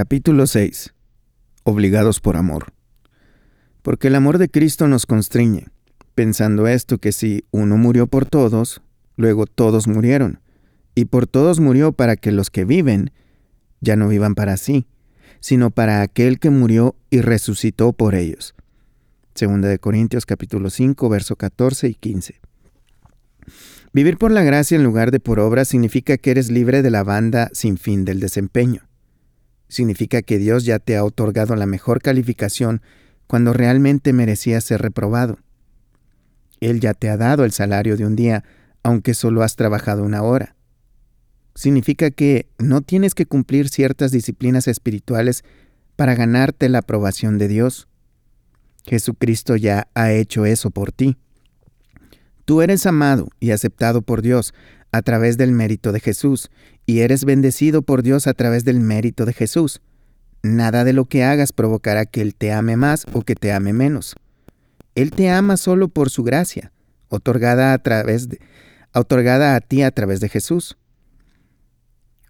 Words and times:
Capítulo 0.00 0.46
6. 0.46 0.94
Obligados 1.64 2.20
por 2.20 2.36
amor. 2.36 2.72
Porque 3.82 4.06
el 4.06 4.14
amor 4.14 4.38
de 4.38 4.48
Cristo 4.48 4.86
nos 4.86 5.06
constriñe, 5.06 5.66
pensando 6.14 6.68
esto 6.68 6.98
que 6.98 7.10
si 7.10 7.46
uno 7.50 7.76
murió 7.76 8.06
por 8.06 8.24
todos, 8.24 8.80
luego 9.16 9.46
todos 9.46 9.88
murieron, 9.88 10.38
y 10.94 11.06
por 11.06 11.26
todos 11.26 11.58
murió 11.58 11.90
para 11.90 12.14
que 12.14 12.30
los 12.30 12.48
que 12.48 12.64
viven 12.64 13.10
ya 13.80 13.96
no 13.96 14.06
vivan 14.06 14.36
para 14.36 14.56
sí, 14.56 14.86
sino 15.40 15.70
para 15.70 16.02
aquel 16.02 16.38
que 16.38 16.50
murió 16.50 16.94
y 17.10 17.20
resucitó 17.20 17.92
por 17.92 18.14
ellos. 18.14 18.54
Segunda 19.34 19.66
de 19.66 19.80
Corintios 19.80 20.26
capítulo 20.26 20.70
5, 20.70 21.08
verso 21.08 21.34
14 21.34 21.88
y 21.88 21.94
15. 21.94 22.40
Vivir 23.92 24.16
por 24.16 24.30
la 24.30 24.44
gracia 24.44 24.76
en 24.76 24.84
lugar 24.84 25.10
de 25.10 25.18
por 25.18 25.40
obra 25.40 25.64
significa 25.64 26.18
que 26.18 26.30
eres 26.30 26.52
libre 26.52 26.82
de 26.82 26.90
la 26.92 27.02
banda 27.02 27.50
sin 27.52 27.78
fin 27.78 28.04
del 28.04 28.20
desempeño. 28.20 28.87
Significa 29.68 30.22
que 30.22 30.38
Dios 30.38 30.64
ya 30.64 30.78
te 30.78 30.96
ha 30.96 31.04
otorgado 31.04 31.54
la 31.56 31.66
mejor 31.66 32.00
calificación 32.00 32.82
cuando 33.26 33.52
realmente 33.52 34.12
merecías 34.12 34.64
ser 34.64 34.80
reprobado. 34.80 35.38
Él 36.60 36.80
ya 36.80 36.94
te 36.94 37.08
ha 37.08 37.16
dado 37.16 37.44
el 37.44 37.52
salario 37.52 37.96
de 37.96 38.06
un 38.06 38.16
día, 38.16 38.44
aunque 38.82 39.14
solo 39.14 39.42
has 39.42 39.56
trabajado 39.56 40.02
una 40.02 40.22
hora. 40.22 40.56
Significa 41.54 42.10
que 42.10 42.48
no 42.58 42.80
tienes 42.80 43.14
que 43.14 43.26
cumplir 43.26 43.68
ciertas 43.68 44.10
disciplinas 44.10 44.68
espirituales 44.68 45.44
para 45.96 46.14
ganarte 46.14 46.68
la 46.68 46.78
aprobación 46.78 47.38
de 47.38 47.48
Dios. 47.48 47.88
Jesucristo 48.84 49.56
ya 49.56 49.88
ha 49.94 50.12
hecho 50.12 50.46
eso 50.46 50.70
por 50.70 50.92
ti. 50.92 51.16
Tú 52.44 52.62
eres 52.62 52.86
amado 52.86 53.28
y 53.40 53.50
aceptado 53.50 54.00
por 54.00 54.22
Dios 54.22 54.54
a 54.92 55.02
través 55.02 55.36
del 55.36 55.52
mérito 55.52 55.92
de 55.92 56.00
Jesús, 56.00 56.50
y 56.86 57.00
eres 57.00 57.24
bendecido 57.24 57.82
por 57.82 58.02
Dios 58.02 58.26
a 58.26 58.34
través 58.34 58.64
del 58.64 58.80
mérito 58.80 59.26
de 59.26 59.32
Jesús. 59.32 59.80
Nada 60.42 60.84
de 60.84 60.92
lo 60.92 61.04
que 61.04 61.24
hagas 61.24 61.52
provocará 61.52 62.06
que 62.06 62.20
Él 62.20 62.34
te 62.34 62.52
ame 62.52 62.76
más 62.76 63.04
o 63.12 63.22
que 63.22 63.34
te 63.34 63.52
ame 63.52 63.72
menos. 63.72 64.16
Él 64.94 65.10
te 65.10 65.30
ama 65.30 65.56
solo 65.56 65.88
por 65.88 66.10
su 66.10 66.22
gracia, 66.24 66.72
otorgada 67.08 67.72
a 67.72 67.78
través 67.78 68.28
otorgada 68.94 69.54
a 69.54 69.60
ti 69.60 69.82
a 69.82 69.90
través 69.90 70.20
de 70.20 70.28
Jesús. 70.28 70.78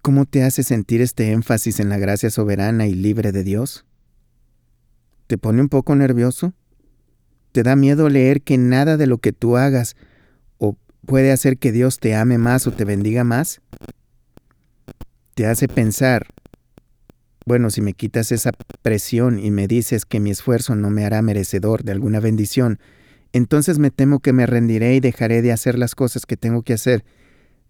¿Cómo 0.01 0.25
te 0.25 0.43
hace 0.43 0.63
sentir 0.63 1.01
este 1.01 1.31
énfasis 1.31 1.79
en 1.79 1.89
la 1.89 1.97
gracia 1.97 2.29
soberana 2.29 2.87
y 2.87 2.93
libre 2.93 3.31
de 3.31 3.43
Dios? 3.43 3.85
¿Te 5.27 5.37
pone 5.37 5.61
un 5.61 5.69
poco 5.69 5.95
nervioso? 5.95 6.53
¿Te 7.51 7.63
da 7.63 7.75
miedo 7.75 8.09
leer 8.09 8.41
que 8.41 8.57
nada 8.57 8.97
de 8.97 9.07
lo 9.07 9.17
que 9.17 9.33
tú 9.33 9.57
hagas 9.57 9.95
puede 11.05 11.31
hacer 11.31 11.57
que 11.57 11.71
Dios 11.71 11.99
te 11.99 12.15
ame 12.15 12.37
más 12.37 12.67
o 12.67 12.71
te 12.71 12.85
bendiga 12.85 13.23
más? 13.23 13.61
Te 15.35 15.45
hace 15.45 15.67
pensar, 15.67 16.27
bueno, 17.45 17.69
si 17.69 17.81
me 17.81 17.93
quitas 17.93 18.31
esa 18.31 18.51
presión 18.81 19.39
y 19.39 19.51
me 19.51 19.67
dices 19.67 20.05
que 20.05 20.19
mi 20.19 20.31
esfuerzo 20.31 20.75
no 20.75 20.89
me 20.89 21.05
hará 21.05 21.21
merecedor 21.21 21.83
de 21.83 21.93
alguna 21.93 22.19
bendición, 22.19 22.79
entonces 23.33 23.79
me 23.79 23.91
temo 23.91 24.19
que 24.19 24.33
me 24.33 24.45
rendiré 24.45 24.95
y 24.95 24.99
dejaré 24.99 25.41
de 25.41 25.51
hacer 25.51 25.77
las 25.77 25.95
cosas 25.95 26.25
que 26.25 26.37
tengo 26.37 26.63
que 26.63 26.73
hacer 26.73 27.05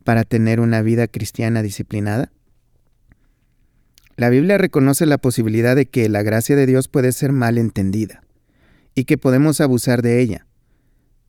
para 0.04 0.24
tener 0.24 0.60
una 0.60 0.82
vida 0.82 1.08
cristiana 1.08 1.62
disciplinada? 1.62 2.32
La 4.16 4.30
Biblia 4.30 4.58
reconoce 4.58 5.06
la 5.06 5.18
posibilidad 5.18 5.76
de 5.76 5.86
que 5.86 6.10
la 6.10 6.24
gracia 6.24 6.56
de 6.56 6.66
Dios 6.66 6.88
puede 6.88 7.12
ser 7.12 7.32
mal 7.32 7.58
entendida 7.58 8.22
y 8.96 9.06
que 9.06 9.18
podemos 9.18 9.62
abusar 9.62 10.02
de 10.02 10.20
ella. 10.20 10.46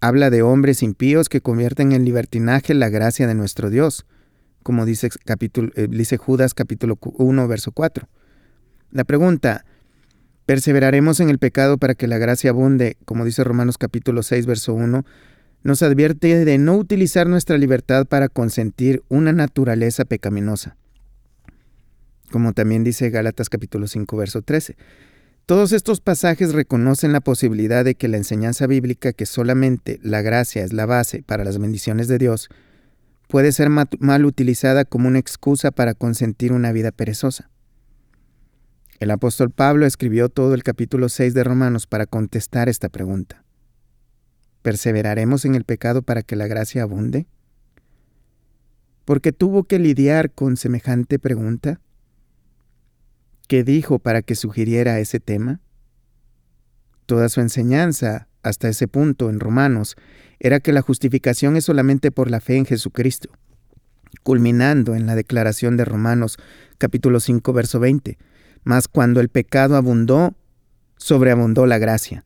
Habla 0.02 0.30
de 0.30 0.40
hombres 0.40 0.82
impíos 0.82 1.28
que 1.28 1.42
convierten 1.42 1.92
en 1.92 2.06
libertinaje 2.06 2.72
la 2.72 2.88
gracia 2.88 3.26
de 3.26 3.34
nuestro 3.34 3.68
Dios, 3.68 4.06
como 4.62 4.86
dice, 4.86 5.10
eh, 5.26 6.16
Judas 6.16 6.54
capítulo 6.54 6.98
1, 7.02 7.48
verso 7.48 7.72
4. 7.72 8.08
La 8.92 9.04
pregunta, 9.04 9.66
¿perseveraremos 10.46 11.20
en 11.20 11.28
el 11.28 11.38
pecado 11.38 11.76
para 11.76 11.94
que 11.94 12.06
la 12.06 12.16
gracia 12.16 12.48
abunde, 12.48 12.96
como 13.04 13.26
dice 13.26 13.44
Romanos 13.44 13.76
capítulo 13.76 14.22
6, 14.22 14.46
verso 14.46 14.72
1? 14.72 15.04
Nos 15.64 15.82
advierte 15.82 16.46
de 16.46 16.56
no 16.56 16.76
utilizar 16.76 17.26
nuestra 17.26 17.58
libertad 17.58 18.06
para 18.06 18.30
consentir 18.30 19.02
una 19.08 19.34
naturaleza 19.34 20.06
pecaminosa. 20.06 20.76
Como 22.30 22.54
también 22.54 22.84
dice 22.84 23.10
Gálatas 23.10 23.50
capítulo 23.50 23.86
5, 23.86 24.16
verso 24.16 24.40
13. 24.40 24.76
Todos 25.50 25.72
estos 25.72 26.00
pasajes 26.00 26.52
reconocen 26.52 27.12
la 27.12 27.20
posibilidad 27.20 27.84
de 27.84 27.96
que 27.96 28.06
la 28.06 28.18
enseñanza 28.18 28.68
bíblica, 28.68 29.12
que 29.12 29.26
solamente 29.26 29.98
la 30.00 30.22
gracia 30.22 30.62
es 30.62 30.72
la 30.72 30.86
base 30.86 31.24
para 31.24 31.42
las 31.42 31.58
bendiciones 31.58 32.06
de 32.06 32.18
Dios, 32.18 32.48
puede 33.26 33.50
ser 33.50 33.68
mal 33.68 34.24
utilizada 34.26 34.84
como 34.84 35.08
una 35.08 35.18
excusa 35.18 35.72
para 35.72 35.94
consentir 35.94 36.52
una 36.52 36.70
vida 36.70 36.92
perezosa. 36.92 37.50
El 39.00 39.10
apóstol 39.10 39.50
Pablo 39.50 39.86
escribió 39.86 40.28
todo 40.28 40.54
el 40.54 40.62
capítulo 40.62 41.08
6 41.08 41.34
de 41.34 41.42
Romanos 41.42 41.88
para 41.88 42.06
contestar 42.06 42.68
esta 42.68 42.88
pregunta. 42.88 43.42
¿Perseveraremos 44.62 45.44
en 45.46 45.56
el 45.56 45.64
pecado 45.64 46.02
para 46.02 46.22
que 46.22 46.36
la 46.36 46.46
gracia 46.46 46.84
abunde? 46.84 47.26
Porque 49.04 49.32
tuvo 49.32 49.64
que 49.64 49.80
lidiar 49.80 50.30
con 50.30 50.56
semejante 50.56 51.18
pregunta. 51.18 51.80
¿Qué 53.50 53.64
dijo 53.64 53.98
para 53.98 54.22
que 54.22 54.36
sugiriera 54.36 55.00
ese 55.00 55.18
tema? 55.18 55.58
Toda 57.06 57.28
su 57.28 57.40
enseñanza, 57.40 58.28
hasta 58.44 58.68
ese 58.68 58.86
punto 58.86 59.28
en 59.28 59.40
Romanos, 59.40 59.96
era 60.38 60.60
que 60.60 60.72
la 60.72 60.82
justificación 60.82 61.56
es 61.56 61.64
solamente 61.64 62.12
por 62.12 62.30
la 62.30 62.38
fe 62.38 62.58
en 62.58 62.64
Jesucristo, 62.64 63.28
culminando 64.22 64.94
en 64.94 65.04
la 65.04 65.16
declaración 65.16 65.76
de 65.76 65.84
Romanos 65.84 66.36
capítulo 66.78 67.18
5 67.18 67.52
verso 67.52 67.80
20, 67.80 68.18
mas 68.62 68.86
cuando 68.86 69.18
el 69.18 69.30
pecado 69.30 69.74
abundó, 69.74 70.36
sobreabundó 70.96 71.66
la 71.66 71.78
gracia. 71.78 72.24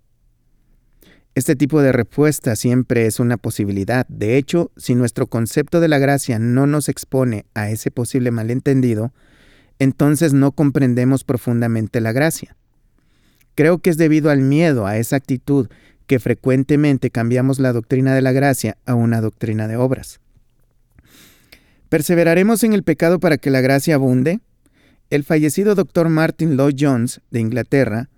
Este 1.35 1.57
tipo 1.57 1.81
de 1.81 1.93
respuesta 1.93 2.55
siempre 2.55 3.07
es 3.07 3.19
una 3.19 3.39
posibilidad. 3.39 4.07
De 4.09 4.37
hecho, 4.37 4.73
si 4.77 4.95
nuestro 4.95 5.27
concepto 5.27 5.81
de 5.81 5.89
la 5.89 5.99
gracia 5.99 6.39
no 6.39 6.67
nos 6.67 6.91
expone 6.91 7.47
a 7.55 7.71
ese 7.71 7.91
posible 7.91 8.31
malentendido, 8.31 9.15
entonces 9.79 10.33
no 10.33 10.53
comprendemos 10.53 11.25
profundamente 11.25 12.01
la 12.01 12.13
gracia. 12.13 12.57
Creo 13.55 13.79
que 13.79 13.91
es 13.91 13.97
debido 13.97 14.31
al 14.31 14.41
miedo 14.41 14.87
a 14.87 14.97
esa 14.97 15.17
actitud 15.17 15.69
que 16.07 16.19
frecuentemente 16.19 17.11
cambiamos 17.11 17.59
la 17.59 17.73
doctrina 17.73 18.15
de 18.15 18.23
la 18.23 18.33
gracia 18.33 18.77
a 18.85 18.95
una 18.95 19.21
doctrina 19.21 19.69
de 19.69 19.77
obras. 19.77 20.21
¿Perseveraremos 21.89 22.65
en 22.65 22.73
el 22.73 22.83
pecado 22.83 23.21
para 23.21 23.39
que 23.39 23.51
la 23.51 23.61
gracia 23.61 23.95
abunde? 23.95 24.41
El 25.11 25.23
fallecido 25.23 25.75
doctor 25.75 26.09
Martin 26.09 26.57
Lloyd 26.57 26.77
Jones, 26.79 27.21
de 27.31 27.41
Inglaterra, 27.41 28.09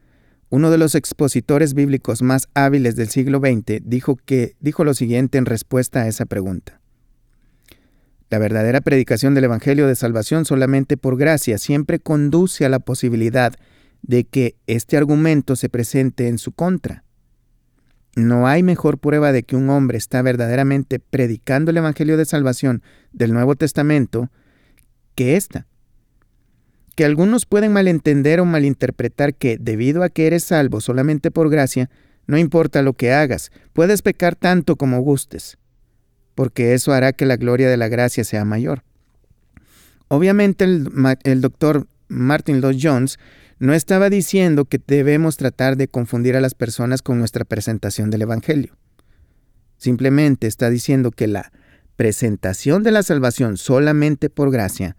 uno 0.49 0.71
de 0.71 0.79
los 0.79 0.95
expositores 0.95 1.75
bíblicos 1.75 2.23
más 2.23 2.49
hábiles 2.55 2.97
del 2.97 3.09
siglo 3.09 3.41
XX, 3.41 3.83
dijo, 3.83 4.17
que, 4.25 4.57
dijo 4.61 4.85
lo 4.85 4.95
siguiente 4.95 5.39
en 5.39 5.47
respuesta 5.47 6.03
a 6.03 6.09
esa 6.09 6.25
pregunta. 6.25 6.81
La 8.29 8.39
verdadera 8.39 8.81
predicación 8.81 9.35
del 9.35 9.45
Evangelio 9.45 9.87
de 9.87 9.95
Salvación 9.95 10.45
solamente 10.45 10.97
por 10.97 11.17
gracia 11.17 11.59
siempre 11.59 12.01
conduce 12.01 12.65
a 12.65 12.69
la 12.69 12.81
posibilidad 12.81 13.55
de 14.03 14.25
que 14.25 14.57
este 14.67 14.97
argumento 14.97 15.55
se 15.55 15.69
presente 15.69 16.27
en 16.27 16.39
su 16.39 16.51
contra. 16.51 17.05
No 18.17 18.49
hay 18.49 18.63
mejor 18.63 18.99
prueba 18.99 19.31
de 19.31 19.45
que 19.45 19.55
un 19.55 19.71
hombre 19.71 19.99
está 19.99 20.23
verdaderamente 20.23 20.99
predicando 20.99 21.71
el 21.71 21.77
Evangelio 21.77 22.17
de 22.17 22.25
Salvación 22.25 22.83
del 23.13 23.33
Nuevo 23.33 23.55
Testamento 23.55 24.31
que 25.15 25.37
esta. 25.37 25.67
Que 26.97 27.05
algunos 27.05 27.47
pueden 27.47 27.73
malentender 27.73 28.41
o 28.41 28.45
malinterpretar 28.45 29.35
que, 29.35 29.59
debido 29.59 30.03
a 30.03 30.09
que 30.09 30.27
eres 30.27 30.45
salvo 30.45 30.81
solamente 30.81 31.31
por 31.31 31.49
gracia, 31.49 31.91
no 32.27 32.39
importa 32.39 32.83
lo 32.83 32.95
que 32.95 33.13
hagas, 33.13 33.53
puedes 33.73 34.03
pecar 34.03 34.35
tanto 34.35 34.77
como 34.77 35.01
gustes 35.01 35.59
porque 36.37 36.75
eso 36.75 36.93
hará 36.93 37.15
que 37.15 37.27
la 37.27 37.37
gloria 37.37 37.69
de 37.69 37.79
la 37.79 37.89
gracia 37.89 38.23
sea 38.23 38.45
mayor. 38.45 38.85
Obviamente 40.07 40.65
el, 40.65 41.41
doctor 41.41 41.89
Martin 42.09 42.61
Lloyd 42.61 42.79
Jones 42.81 43.19
no 43.59 43.73
estaba 43.73 44.11
diciendo 44.11 44.67
que 44.67 44.81
debemos 44.87 45.39
tratar 45.39 45.77
de 45.77 45.89
confundir 45.89 46.37
a 46.37 46.43
las 46.43 46.55
personas 46.55 47.01
con 47.01 47.19
nuestra 47.19 47.47
presentación 47.47 48.11
del 48.11 48.23
Evangelio. 48.23 48.77
Simplemente 49.79 50.47
está 50.47 50.69
diciendo 50.69 51.11
que 51.11 51.27
la 51.27 51.51
presentación 51.97 52.83
de 52.83 52.93
la 52.93 53.03
salvación 53.03 53.57
solamente 53.57 54.29
por 54.29 54.51
gracia, 54.51 54.95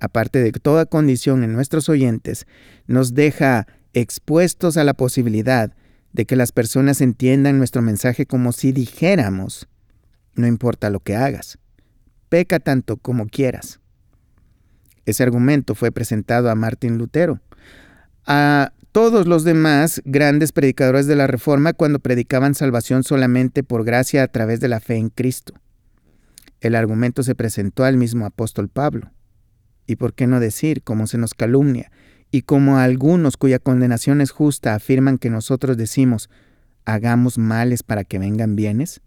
aparte 0.00 0.42
de 0.42 0.52
toda 0.52 0.86
condición 0.86 1.44
en 1.44 1.52
nuestros 1.52 1.90
oyentes, 1.90 2.46
nos 2.86 3.12
deja 3.12 3.66
expuestos 3.92 4.78
a 4.78 4.84
la 4.84 4.94
posibilidad 4.94 5.76
de 6.14 6.24
que 6.24 6.34
las 6.34 6.50
personas 6.50 7.02
entiendan 7.02 7.58
nuestro 7.58 7.82
mensaje 7.82 8.24
como 8.24 8.52
si 8.52 8.72
dijéramos 8.72 9.68
no 10.34 10.46
importa 10.46 10.90
lo 10.90 11.00
que 11.00 11.16
hagas. 11.16 11.58
Peca 12.28 12.60
tanto 12.60 12.96
como 12.96 13.26
quieras. 13.26 13.80
Ese 15.04 15.22
argumento 15.22 15.74
fue 15.74 15.90
presentado 15.90 16.50
a 16.50 16.54
Martín 16.54 16.96
Lutero, 16.96 17.40
a 18.24 18.72
todos 18.92 19.26
los 19.26 19.42
demás 19.42 20.02
grandes 20.04 20.52
predicadores 20.52 21.06
de 21.06 21.16
la 21.16 21.26
Reforma 21.26 21.72
cuando 21.72 21.98
predicaban 21.98 22.54
salvación 22.54 23.04
solamente 23.04 23.62
por 23.62 23.84
gracia 23.84 24.22
a 24.22 24.28
través 24.28 24.60
de 24.60 24.68
la 24.68 24.80
fe 24.80 24.96
en 24.96 25.08
Cristo. 25.08 25.54
El 26.60 26.76
argumento 26.76 27.22
se 27.22 27.34
presentó 27.34 27.84
al 27.84 27.96
mismo 27.96 28.26
apóstol 28.26 28.68
Pablo. 28.68 29.10
¿Y 29.86 29.96
por 29.96 30.14
qué 30.14 30.26
no 30.26 30.38
decir, 30.38 30.82
como 30.82 31.06
se 31.06 31.18
nos 31.18 31.34
calumnia, 31.34 31.90
y 32.30 32.42
como 32.42 32.78
algunos 32.78 33.36
cuya 33.36 33.58
condenación 33.58 34.20
es 34.20 34.30
justa 34.30 34.74
afirman 34.74 35.18
que 35.18 35.28
nosotros 35.28 35.76
decimos, 35.76 36.30
hagamos 36.84 37.36
males 37.36 37.82
para 37.82 38.04
que 38.04 38.18
vengan 38.18 38.56
bienes? 38.56 39.00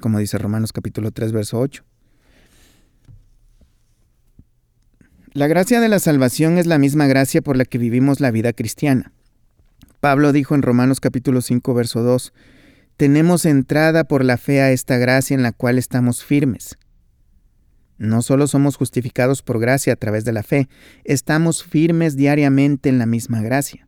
Como 0.00 0.18
dice 0.18 0.38
Romanos 0.38 0.72
capítulo 0.72 1.10
3, 1.10 1.32
verso 1.32 1.58
8. 1.58 1.84
La 5.32 5.46
gracia 5.46 5.80
de 5.80 5.88
la 5.88 5.98
salvación 5.98 6.58
es 6.58 6.66
la 6.66 6.78
misma 6.78 7.06
gracia 7.06 7.42
por 7.42 7.56
la 7.56 7.64
que 7.64 7.78
vivimos 7.78 8.20
la 8.20 8.30
vida 8.30 8.52
cristiana. 8.52 9.12
Pablo 10.00 10.32
dijo 10.32 10.54
en 10.54 10.62
Romanos 10.62 11.00
capítulo 11.00 11.40
5, 11.42 11.74
verso 11.74 12.02
2, 12.02 12.32
tenemos 12.96 13.44
entrada 13.44 14.04
por 14.04 14.24
la 14.24 14.36
fe 14.36 14.60
a 14.60 14.70
esta 14.70 14.96
gracia 14.96 15.34
en 15.34 15.42
la 15.42 15.52
cual 15.52 15.78
estamos 15.78 16.24
firmes. 16.24 16.76
No 17.98 18.22
solo 18.22 18.46
somos 18.46 18.76
justificados 18.76 19.42
por 19.42 19.58
gracia 19.58 19.92
a 19.92 19.96
través 19.96 20.24
de 20.24 20.32
la 20.32 20.44
fe, 20.44 20.68
estamos 21.02 21.64
firmes 21.64 22.16
diariamente 22.16 22.88
en 22.88 22.98
la 22.98 23.06
misma 23.06 23.42
gracia. 23.42 23.87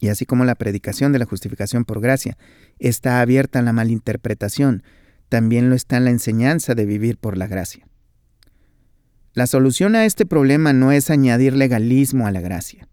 Y 0.00 0.08
así 0.08 0.24
como 0.24 0.44
la 0.44 0.54
predicación 0.54 1.12
de 1.12 1.18
la 1.18 1.26
justificación 1.26 1.84
por 1.84 2.00
gracia 2.00 2.36
está 2.78 3.20
abierta 3.20 3.58
a 3.58 3.62
la 3.62 3.74
malinterpretación, 3.74 4.82
también 5.28 5.68
lo 5.68 5.76
está 5.76 5.98
en 5.98 6.04
la 6.04 6.10
enseñanza 6.10 6.74
de 6.74 6.86
vivir 6.86 7.18
por 7.18 7.36
la 7.36 7.46
gracia. 7.46 7.86
La 9.34 9.46
solución 9.46 9.94
a 9.94 10.06
este 10.06 10.26
problema 10.26 10.72
no 10.72 10.90
es 10.90 11.10
añadir 11.10 11.54
legalismo 11.54 12.26
a 12.26 12.32
la 12.32 12.40
gracia. 12.40 12.88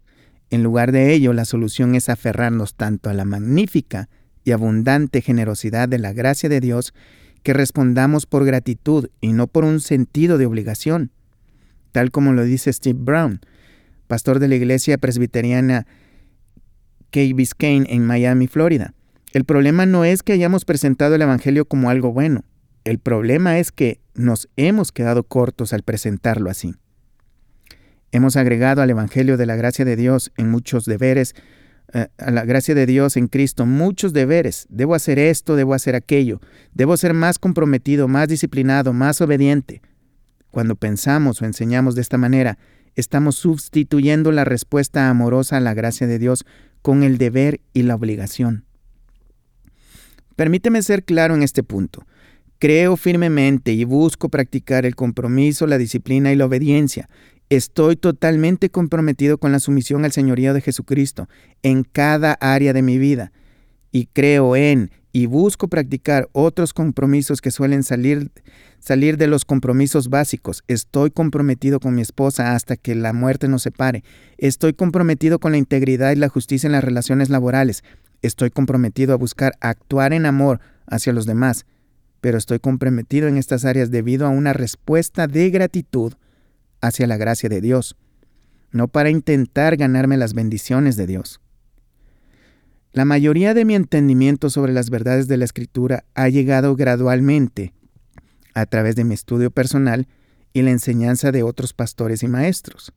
En 0.50 0.62
lugar 0.62 0.92
de 0.92 1.12
ello, 1.12 1.32
la 1.32 1.44
solución 1.44 1.94
es 1.94 2.08
aferrarnos 2.08 2.74
tanto 2.74 3.10
a 3.10 3.14
la 3.14 3.24
magnífica 3.24 4.08
y 4.44 4.52
abundante 4.52 5.20
generosidad 5.20 5.88
de 5.88 5.98
la 5.98 6.12
gracia 6.12 6.48
de 6.48 6.60
Dios 6.60 6.94
que 7.42 7.54
respondamos 7.54 8.26
por 8.26 8.44
gratitud 8.44 9.08
y 9.20 9.32
no 9.32 9.46
por 9.46 9.64
un 9.64 9.80
sentido 9.80 10.38
de 10.38 10.46
obligación, 10.46 11.10
tal 11.92 12.10
como 12.10 12.32
lo 12.32 12.44
dice 12.44 12.72
Steve 12.72 12.98
Brown, 13.00 13.40
pastor 14.06 14.38
de 14.38 14.48
la 14.48 14.56
iglesia 14.56 14.98
presbiteriana 14.98 15.86
Key 17.10 17.32
Biscayne 17.32 17.86
en 17.88 18.04
Miami, 18.04 18.46
Florida. 18.46 18.94
El 19.32 19.44
problema 19.44 19.86
no 19.86 20.04
es 20.04 20.22
que 20.22 20.32
hayamos 20.32 20.64
presentado 20.64 21.14
el 21.14 21.22
Evangelio 21.22 21.66
como 21.66 21.90
algo 21.90 22.12
bueno, 22.12 22.44
el 22.88 22.98
problema 22.98 23.58
es 23.58 23.70
que 23.70 24.00
nos 24.14 24.48
hemos 24.56 24.92
quedado 24.92 25.22
cortos 25.22 25.74
al 25.74 25.82
presentarlo 25.82 26.48
así. 26.48 26.74
Hemos 28.12 28.36
agregado 28.36 28.80
al 28.80 28.88
Evangelio 28.88 29.36
de 29.36 29.44
la 29.44 29.56
gracia 29.56 29.84
de 29.84 29.94
Dios 29.94 30.32
en 30.38 30.50
muchos 30.50 30.86
deberes, 30.86 31.34
eh, 31.92 32.08
a 32.16 32.30
la 32.30 32.46
gracia 32.46 32.74
de 32.74 32.86
Dios 32.86 33.18
en 33.18 33.28
Cristo, 33.28 33.66
muchos 33.66 34.14
deberes. 34.14 34.66
Debo 34.70 34.94
hacer 34.94 35.18
esto, 35.18 35.54
debo 35.54 35.74
hacer 35.74 35.94
aquello. 35.94 36.40
Debo 36.72 36.96
ser 36.96 37.12
más 37.12 37.38
comprometido, 37.38 38.08
más 38.08 38.28
disciplinado, 38.28 38.94
más 38.94 39.20
obediente. 39.20 39.82
Cuando 40.50 40.74
pensamos 40.74 41.42
o 41.42 41.44
enseñamos 41.44 41.94
de 41.94 42.00
esta 42.00 42.16
manera, 42.16 42.56
estamos 42.94 43.36
sustituyendo 43.36 44.32
la 44.32 44.44
respuesta 44.44 45.10
amorosa 45.10 45.58
a 45.58 45.60
la 45.60 45.74
gracia 45.74 46.06
de 46.06 46.18
Dios 46.18 46.46
con 46.82 47.02
el 47.02 47.18
deber 47.18 47.60
y 47.72 47.82
la 47.82 47.94
obligación. 47.94 48.64
Permíteme 50.36 50.82
ser 50.82 51.04
claro 51.04 51.34
en 51.34 51.42
este 51.42 51.62
punto. 51.62 52.06
Creo 52.58 52.96
firmemente 52.96 53.72
y 53.72 53.84
busco 53.84 54.28
practicar 54.28 54.86
el 54.86 54.94
compromiso, 54.94 55.66
la 55.66 55.78
disciplina 55.78 56.32
y 56.32 56.36
la 56.36 56.46
obediencia. 56.46 57.08
Estoy 57.50 57.96
totalmente 57.96 58.70
comprometido 58.70 59.38
con 59.38 59.52
la 59.52 59.60
sumisión 59.60 60.04
al 60.04 60.12
señorío 60.12 60.54
de 60.54 60.60
Jesucristo 60.60 61.28
en 61.62 61.82
cada 61.84 62.34
área 62.34 62.72
de 62.72 62.82
mi 62.82 62.98
vida. 62.98 63.32
Y 63.90 64.06
creo 64.06 64.54
en 64.54 64.90
y 65.12 65.26
busco 65.26 65.68
practicar 65.68 66.28
otros 66.32 66.72
compromisos 66.72 67.40
que 67.40 67.50
suelen 67.50 67.82
salir, 67.82 68.30
salir 68.78 69.16
de 69.16 69.26
los 69.26 69.44
compromisos 69.44 70.08
básicos. 70.08 70.62
Estoy 70.68 71.10
comprometido 71.10 71.80
con 71.80 71.94
mi 71.94 72.02
esposa 72.02 72.54
hasta 72.54 72.76
que 72.76 72.94
la 72.94 73.12
muerte 73.12 73.48
nos 73.48 73.62
separe. 73.62 74.04
Estoy 74.36 74.74
comprometido 74.74 75.38
con 75.38 75.52
la 75.52 75.58
integridad 75.58 76.12
y 76.12 76.16
la 76.16 76.28
justicia 76.28 76.66
en 76.66 76.72
las 76.72 76.84
relaciones 76.84 77.30
laborales. 77.30 77.82
Estoy 78.22 78.50
comprometido 78.50 79.14
a 79.14 79.16
buscar 79.16 79.54
actuar 79.60 80.12
en 80.12 80.26
amor 80.26 80.60
hacia 80.86 81.12
los 81.12 81.26
demás 81.26 81.66
pero 82.20 82.38
estoy 82.38 82.58
comprometido 82.58 83.28
en 83.28 83.36
estas 83.36 83.64
áreas 83.64 83.90
debido 83.90 84.26
a 84.26 84.30
una 84.30 84.52
respuesta 84.52 85.26
de 85.26 85.50
gratitud 85.50 86.14
hacia 86.80 87.06
la 87.06 87.16
gracia 87.16 87.48
de 87.48 87.60
Dios, 87.60 87.96
no 88.70 88.88
para 88.88 89.10
intentar 89.10 89.76
ganarme 89.76 90.16
las 90.16 90.34
bendiciones 90.34 90.96
de 90.96 91.06
Dios. 91.06 91.40
La 92.98 93.04
mayoría 93.04 93.54
de 93.54 93.64
mi 93.64 93.76
entendimiento 93.76 94.50
sobre 94.50 94.72
las 94.72 94.90
verdades 94.90 95.28
de 95.28 95.36
la 95.36 95.44
Escritura 95.44 96.02
ha 96.16 96.28
llegado 96.28 96.74
gradualmente 96.74 97.72
a 98.54 98.66
través 98.66 98.96
de 98.96 99.04
mi 99.04 99.14
estudio 99.14 99.52
personal 99.52 100.08
y 100.52 100.62
la 100.62 100.72
enseñanza 100.72 101.30
de 101.30 101.44
otros 101.44 101.74
pastores 101.74 102.24
y 102.24 102.26
maestros. 102.26 102.92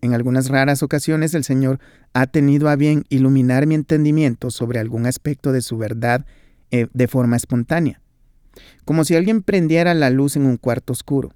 En 0.00 0.12
algunas 0.12 0.48
raras 0.48 0.82
ocasiones 0.82 1.34
el 1.34 1.44
Señor 1.44 1.78
ha 2.14 2.26
tenido 2.26 2.68
a 2.68 2.74
bien 2.74 3.04
iluminar 3.10 3.68
mi 3.68 3.76
entendimiento 3.76 4.50
sobre 4.50 4.80
algún 4.80 5.06
aspecto 5.06 5.52
de 5.52 5.62
su 5.62 5.78
verdad 5.78 6.26
eh, 6.72 6.88
de 6.92 7.06
forma 7.06 7.36
espontánea 7.36 8.00
como 8.84 9.04
si 9.04 9.14
alguien 9.14 9.42
prendiera 9.42 9.94
la 9.94 10.10
luz 10.10 10.34
en 10.34 10.46
un 10.46 10.56
cuarto 10.56 10.92
oscuro. 10.92 11.30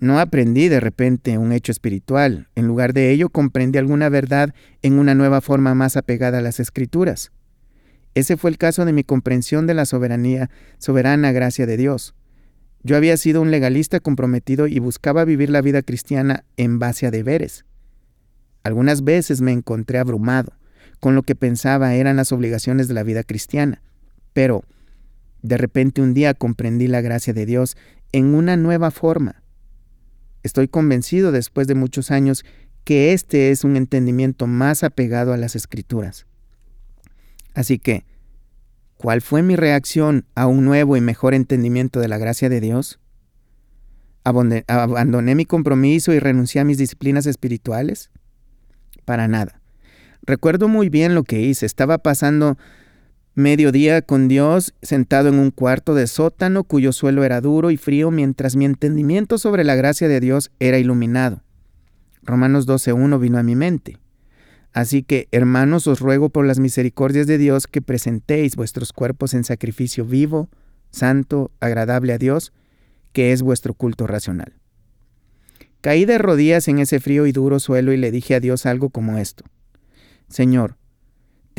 No 0.00 0.18
aprendí 0.18 0.68
de 0.68 0.80
repente 0.80 1.36
un 1.36 1.52
hecho 1.52 1.72
espiritual, 1.72 2.48
en 2.54 2.66
lugar 2.66 2.94
de 2.94 3.10
ello 3.10 3.28
comprendí 3.28 3.78
alguna 3.78 4.08
verdad 4.08 4.54
en 4.80 4.98
una 4.98 5.14
nueva 5.14 5.42
forma 5.42 5.74
más 5.74 5.98
apegada 5.98 6.38
a 6.38 6.40
las 6.40 6.58
escrituras. 6.58 7.32
Ese 8.14 8.38
fue 8.38 8.50
el 8.50 8.56
caso 8.56 8.86
de 8.86 8.94
mi 8.94 9.04
comprensión 9.04 9.66
de 9.66 9.74
la 9.74 9.84
soberanía, 9.84 10.48
soberana 10.78 11.32
gracia 11.32 11.66
de 11.66 11.76
Dios. 11.76 12.14
Yo 12.82 12.96
había 12.96 13.18
sido 13.18 13.42
un 13.42 13.50
legalista 13.50 14.00
comprometido 14.00 14.66
y 14.66 14.78
buscaba 14.78 15.26
vivir 15.26 15.50
la 15.50 15.60
vida 15.60 15.82
cristiana 15.82 16.44
en 16.56 16.78
base 16.78 17.06
a 17.06 17.10
deberes. 17.10 17.66
Algunas 18.62 19.04
veces 19.04 19.42
me 19.42 19.52
encontré 19.52 19.98
abrumado 19.98 20.54
con 20.98 21.14
lo 21.14 21.22
que 21.22 21.34
pensaba 21.34 21.94
eran 21.94 22.16
las 22.16 22.32
obligaciones 22.32 22.88
de 22.88 22.94
la 22.94 23.02
vida 23.02 23.22
cristiana, 23.22 23.82
pero 24.32 24.64
de 25.42 25.58
repente 25.58 26.00
un 26.00 26.14
día 26.14 26.32
comprendí 26.32 26.86
la 26.86 27.02
gracia 27.02 27.32
de 27.32 27.44
Dios 27.44 27.76
en 28.12 28.34
una 28.34 28.56
nueva 28.56 28.90
forma. 28.90 29.39
Estoy 30.42 30.68
convencido 30.68 31.32
después 31.32 31.66
de 31.66 31.74
muchos 31.74 32.10
años 32.10 32.44
que 32.84 33.12
este 33.12 33.50
es 33.50 33.64
un 33.64 33.76
entendimiento 33.76 34.46
más 34.46 34.82
apegado 34.82 35.32
a 35.32 35.36
las 35.36 35.54
escrituras. 35.54 36.26
Así 37.54 37.78
que, 37.78 38.04
¿cuál 38.96 39.20
fue 39.20 39.42
mi 39.42 39.56
reacción 39.56 40.24
a 40.34 40.46
un 40.46 40.64
nuevo 40.64 40.96
y 40.96 41.00
mejor 41.00 41.34
entendimiento 41.34 42.00
de 42.00 42.08
la 42.08 42.18
gracia 42.18 42.48
de 42.48 42.60
Dios? 42.60 43.00
¿Abandoné 44.22 45.34
mi 45.34 45.46
compromiso 45.46 46.12
y 46.12 46.18
renuncié 46.18 46.60
a 46.60 46.64
mis 46.64 46.78
disciplinas 46.78 47.26
espirituales? 47.26 48.10
Para 49.04 49.28
nada. 49.28 49.60
Recuerdo 50.22 50.68
muy 50.68 50.88
bien 50.88 51.14
lo 51.14 51.24
que 51.24 51.40
hice. 51.40 51.66
Estaba 51.66 51.98
pasando 51.98 52.58
mediodía 53.34 54.02
con 54.02 54.28
Dios, 54.28 54.74
sentado 54.82 55.28
en 55.28 55.38
un 55.38 55.50
cuarto 55.50 55.94
de 55.94 56.06
sótano 56.06 56.64
cuyo 56.64 56.92
suelo 56.92 57.24
era 57.24 57.40
duro 57.40 57.70
y 57.70 57.76
frío, 57.76 58.10
mientras 58.10 58.56
mi 58.56 58.64
entendimiento 58.64 59.38
sobre 59.38 59.64
la 59.64 59.74
gracia 59.74 60.08
de 60.08 60.20
Dios 60.20 60.50
era 60.58 60.78
iluminado. 60.78 61.42
Romanos 62.22 62.66
12.1 62.66 63.18
vino 63.18 63.38
a 63.38 63.42
mi 63.42 63.56
mente. 63.56 63.98
Así 64.72 65.02
que, 65.02 65.28
hermanos, 65.32 65.86
os 65.86 66.00
ruego 66.00 66.28
por 66.28 66.46
las 66.46 66.60
misericordias 66.60 67.26
de 67.26 67.38
Dios 67.38 67.66
que 67.66 67.82
presentéis 67.82 68.54
vuestros 68.56 68.92
cuerpos 68.92 69.34
en 69.34 69.44
sacrificio 69.44 70.04
vivo, 70.04 70.48
santo, 70.90 71.50
agradable 71.60 72.12
a 72.12 72.18
Dios, 72.18 72.52
que 73.12 73.32
es 73.32 73.42
vuestro 73.42 73.74
culto 73.74 74.06
racional. 74.06 74.54
Caí 75.80 76.04
de 76.04 76.18
rodillas 76.18 76.68
en 76.68 76.78
ese 76.78 77.00
frío 77.00 77.26
y 77.26 77.32
duro 77.32 77.58
suelo 77.58 77.92
y 77.92 77.96
le 77.96 78.10
dije 78.10 78.34
a 78.34 78.40
Dios 78.40 78.66
algo 78.66 78.90
como 78.90 79.18
esto. 79.18 79.44
Señor, 80.28 80.76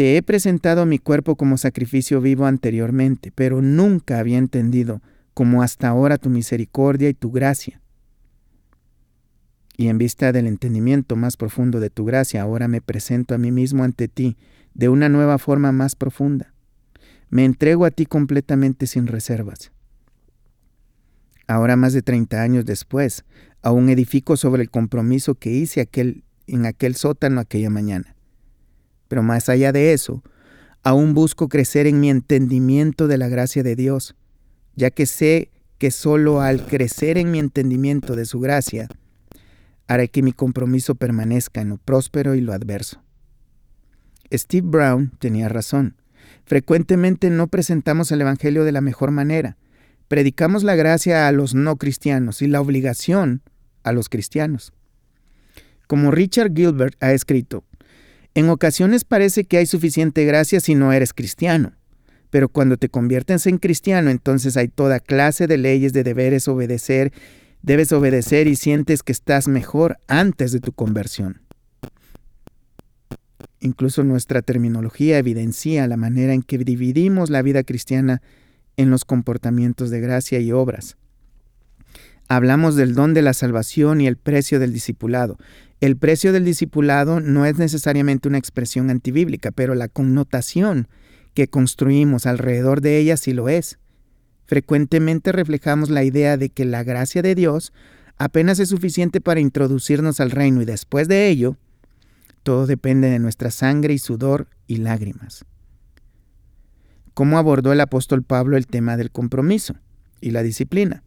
te 0.01 0.17
he 0.17 0.24
presentado 0.24 0.88
mi 0.88 0.98
cuerpo 0.98 1.36
como 1.36 1.60
sacrificio 1.60 2.22
vivo 2.22 2.48
anteriormente, 2.48 3.31
pero 3.31 3.62
nunca 3.62 4.17
había 4.17 4.39
entendido 4.39 5.00
como 5.36 5.62
hasta 5.62 5.89
ahora 5.89 6.17
tu 6.17 6.31
misericordia 6.31 7.08
y 7.08 7.13
tu 7.13 7.29
gracia. 7.31 7.79
Y 9.77 9.89
en 9.89 10.00
vista 10.00 10.31
del 10.31 10.48
entendimiento 10.48 11.15
más 11.15 11.38
profundo 11.38 11.79
de 11.79 11.91
tu 11.91 12.03
gracia, 12.03 12.41
ahora 12.41 12.67
me 12.67 12.81
presento 12.81 13.36
a 13.36 13.38
mí 13.38 13.51
mismo 13.51 13.84
ante 13.84 14.08
ti 14.08 14.38
de 14.74 14.89
una 14.89 15.08
nueva 15.08 15.38
forma 15.38 15.72
más 15.72 15.96
profunda. 15.96 16.51
Me 17.29 17.46
entrego 17.46 17.86
a 17.86 17.91
ti 17.91 18.08
completamente 18.08 18.88
sin 18.88 19.05
reservas. 19.05 19.72
Ahora 21.46 21.75
más 21.75 21.93
de 21.93 22.01
30 22.01 22.41
años 22.41 22.65
después, 22.65 23.24
aún 23.62 23.88
edifico 23.88 24.36
sobre 24.36 24.63
el 24.63 24.72
compromiso 24.72 25.36
que 25.36 25.51
hice 25.51 25.88
en 26.48 26.65
aquel 26.65 26.96
sótano 26.96 27.39
aquella 27.39 27.70
mañana. 27.70 28.15
Pero 29.11 29.23
más 29.23 29.49
allá 29.49 29.73
de 29.73 29.91
eso, 29.91 30.23
aún 30.83 31.13
busco 31.13 31.49
crecer 31.49 31.85
en 31.85 31.99
mi 31.99 32.09
entendimiento 32.09 33.09
de 33.09 33.17
la 33.17 33.27
gracia 33.27 33.61
de 33.61 33.75
Dios, 33.75 34.15
ya 34.77 34.89
que 34.89 35.05
sé 35.05 35.51
que 35.77 35.91
solo 35.91 36.39
al 36.39 36.65
crecer 36.65 37.17
en 37.17 37.29
mi 37.29 37.37
entendimiento 37.37 38.15
de 38.15 38.23
su 38.23 38.39
gracia, 38.39 38.87
haré 39.89 40.07
que 40.07 40.23
mi 40.23 40.31
compromiso 40.31 40.95
permanezca 40.95 41.59
en 41.59 41.67
lo 41.67 41.77
próspero 41.77 42.35
y 42.35 42.39
lo 42.39 42.53
adverso. 42.53 43.03
Steve 44.31 44.65
Brown 44.65 45.11
tenía 45.19 45.49
razón. 45.49 45.97
Frecuentemente 46.45 47.29
no 47.29 47.47
presentamos 47.47 48.13
el 48.13 48.21
Evangelio 48.21 48.63
de 48.63 48.71
la 48.71 48.79
mejor 48.79 49.11
manera. 49.11 49.57
Predicamos 50.07 50.63
la 50.63 50.75
gracia 50.75 51.27
a 51.27 51.33
los 51.33 51.53
no 51.53 51.75
cristianos 51.75 52.41
y 52.41 52.47
la 52.47 52.61
obligación 52.61 53.41
a 53.83 53.91
los 53.91 54.07
cristianos. 54.07 54.71
Como 55.85 56.11
Richard 56.11 56.53
Gilbert 56.55 56.95
ha 57.03 57.11
escrito, 57.11 57.65
en 58.35 58.50
ocasiones 58.50 59.03
parece 59.03 59.43
que 59.43 59.57
hay 59.57 59.65
suficiente 59.65 60.25
gracia 60.25 60.59
si 60.59 60.75
no 60.75 60.93
eres 60.93 61.13
cristiano, 61.13 61.73
pero 62.29 62.50
cuando 62.50 62.77
te 62.77 62.89
conviertes 62.89 63.45
en 63.47 63.57
cristiano 63.57 64.09
entonces 64.09 64.57
hay 64.57 64.69
toda 64.69 65.00
clase 65.00 65.47
de 65.47 65.57
leyes 65.57 65.93
de 65.93 66.03
deberes 66.03 66.47
obedecer, 66.47 67.11
debes 67.61 67.91
obedecer 67.91 68.47
y 68.47 68.55
sientes 68.55 69.03
que 69.03 69.11
estás 69.11 69.47
mejor 69.47 69.97
antes 70.07 70.51
de 70.51 70.59
tu 70.59 70.71
conversión. 70.71 71.41
Incluso 73.59 74.03
nuestra 74.03 74.41
terminología 74.41 75.19
evidencia 75.19 75.88
la 75.88 75.97
manera 75.97 76.33
en 76.33 76.41
que 76.41 76.57
dividimos 76.57 77.29
la 77.29 77.43
vida 77.43 77.63
cristiana 77.63 78.21
en 78.75 78.89
los 78.89 79.05
comportamientos 79.05 79.91
de 79.91 80.00
gracia 80.00 80.39
y 80.39 80.51
obras. 80.51 80.97
Hablamos 82.27 82.75
del 82.75 82.95
don 82.95 83.13
de 83.13 83.21
la 83.21 83.33
salvación 83.33 84.01
y 84.01 84.07
el 84.07 84.15
precio 84.15 84.59
del 84.59 84.73
discipulado. 84.73 85.38
El 85.81 85.97
precio 85.97 86.31
del 86.31 86.45
discipulado 86.45 87.19
no 87.21 87.43
es 87.47 87.57
necesariamente 87.57 88.27
una 88.27 88.38
expresión 88.38 88.91
antibíblica, 88.91 89.50
pero 89.50 89.73
la 89.73 89.88
connotación 89.88 90.88
que 91.33 91.47
construimos 91.47 92.27
alrededor 92.27 92.81
de 92.81 93.00
ella 93.00 93.17
sí 93.17 93.33
lo 93.33 93.50
es. 93.50 93.79
Frecuentemente 94.45 95.31
reflejamos 95.31 95.89
la 95.89 96.03
idea 96.03 96.38
de 96.38 96.50
que 96.50 96.65
la 96.65 96.83
gracia 96.83 97.23
de 97.23 97.33
Dios 97.33 97.73
apenas 98.17 98.59
es 98.59 98.69
suficiente 98.69 99.21
para 99.21 99.39
introducirnos 99.39 100.19
al 100.19 100.29
reino 100.29 100.61
y 100.61 100.65
después 100.65 101.07
de 101.07 101.29
ello, 101.29 101.57
todo 102.43 102.67
depende 102.67 103.09
de 103.09 103.17
nuestra 103.17 103.50
sangre 103.50 103.95
y 103.95 103.97
sudor 103.97 104.50
y 104.67 104.77
lágrimas. 104.77 105.45
¿Cómo 107.15 107.39
abordó 107.39 107.73
el 107.73 107.81
apóstol 107.81 108.21
Pablo 108.21 108.55
el 108.55 108.67
tema 108.67 108.97
del 108.97 109.09
compromiso 109.09 109.73
y 110.21 110.29
la 110.29 110.43
disciplina? 110.43 111.01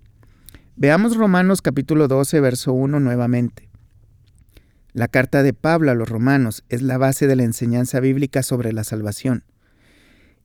Veamos 0.75 1.17
Romanos 1.17 1.63
capítulo 1.63 2.09
12, 2.09 2.41
verso 2.41 2.73
1 2.73 2.99
nuevamente. 2.99 3.64
La 4.95 5.09
carta 5.09 5.43
de 5.43 5.53
Pablo 5.53 5.91
a 5.91 5.95
los 5.95 6.09
romanos 6.09 6.63
es 6.69 6.81
la 6.81 6.99
base 6.99 7.27
de 7.27 7.35
la 7.35 7.43
enseñanza 7.43 7.99
bíblica 7.99 8.45
sobre 8.45 8.73
la 8.73 8.85
salvación. 8.85 9.45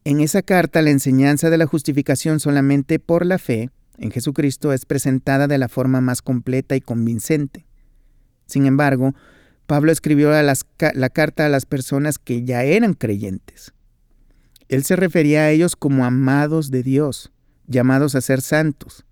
En 0.04 0.22
esa 0.22 0.42
carta 0.42 0.82
la 0.82 0.90
enseñanza 0.90 1.52
de 1.52 1.58
la 1.58 1.68
justificación 1.68 2.40
solamente 2.40 2.98
por 2.98 3.28
la 3.28 3.38
fe 3.38 3.70
en 4.00 4.10
Jesucristo 4.10 4.74
es 4.74 4.86
presentada 4.86 5.48
de 5.48 5.60
la 5.60 5.70
forma 5.70 6.02
más 6.02 6.24
completa 6.24 6.76
y 6.76 6.82
convincente. 6.82 7.68
Sin 8.48 8.66
embargo, 8.66 9.14
Pablo 9.68 9.92
escribió 9.92 10.32
la 10.32 11.10
carta 11.10 11.46
a 11.46 11.50
las 11.50 11.68
personas 11.68 12.18
que 12.18 12.44
ya 12.44 12.64
eran 12.64 12.96
creyentes. 12.96 13.74
Él 14.68 14.84
se 14.84 14.96
refería 14.96 15.42
a 15.42 15.52
ellos 15.52 15.76
como 15.76 16.06
amados 16.06 16.72
de 16.72 16.82
Dios, 16.82 17.32
llamados 17.68 18.16
a 18.16 18.22
ser 18.22 18.42
santos. 18.42 19.06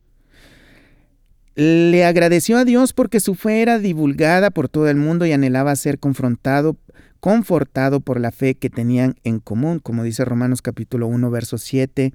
Le 1.58 2.06
agradeció 2.06 2.60
a 2.60 2.66
Dios 2.66 2.94
porque 2.94 3.20
su 3.20 3.34
fe 3.34 3.64
era 3.64 3.80
divulgada 3.80 4.52
por 4.52 4.70
todo 4.70 4.90
el 4.90 4.98
mundo 4.98 5.26
y 5.26 5.32
anhelaba 5.32 5.76
ser 5.76 5.98
confrontado, 5.98 6.78
confortado 7.20 8.00
por 8.00 8.20
la 8.20 8.30
fe 8.30 8.54
que 8.54 8.70
tenían 8.70 9.16
en 9.24 9.40
común, 9.40 9.80
como 9.80 10.04
dice 10.04 10.24
Romanos 10.24 10.62
capítulo 10.62 11.08
1, 11.08 11.32
verso 11.32 11.58
7 11.58 12.14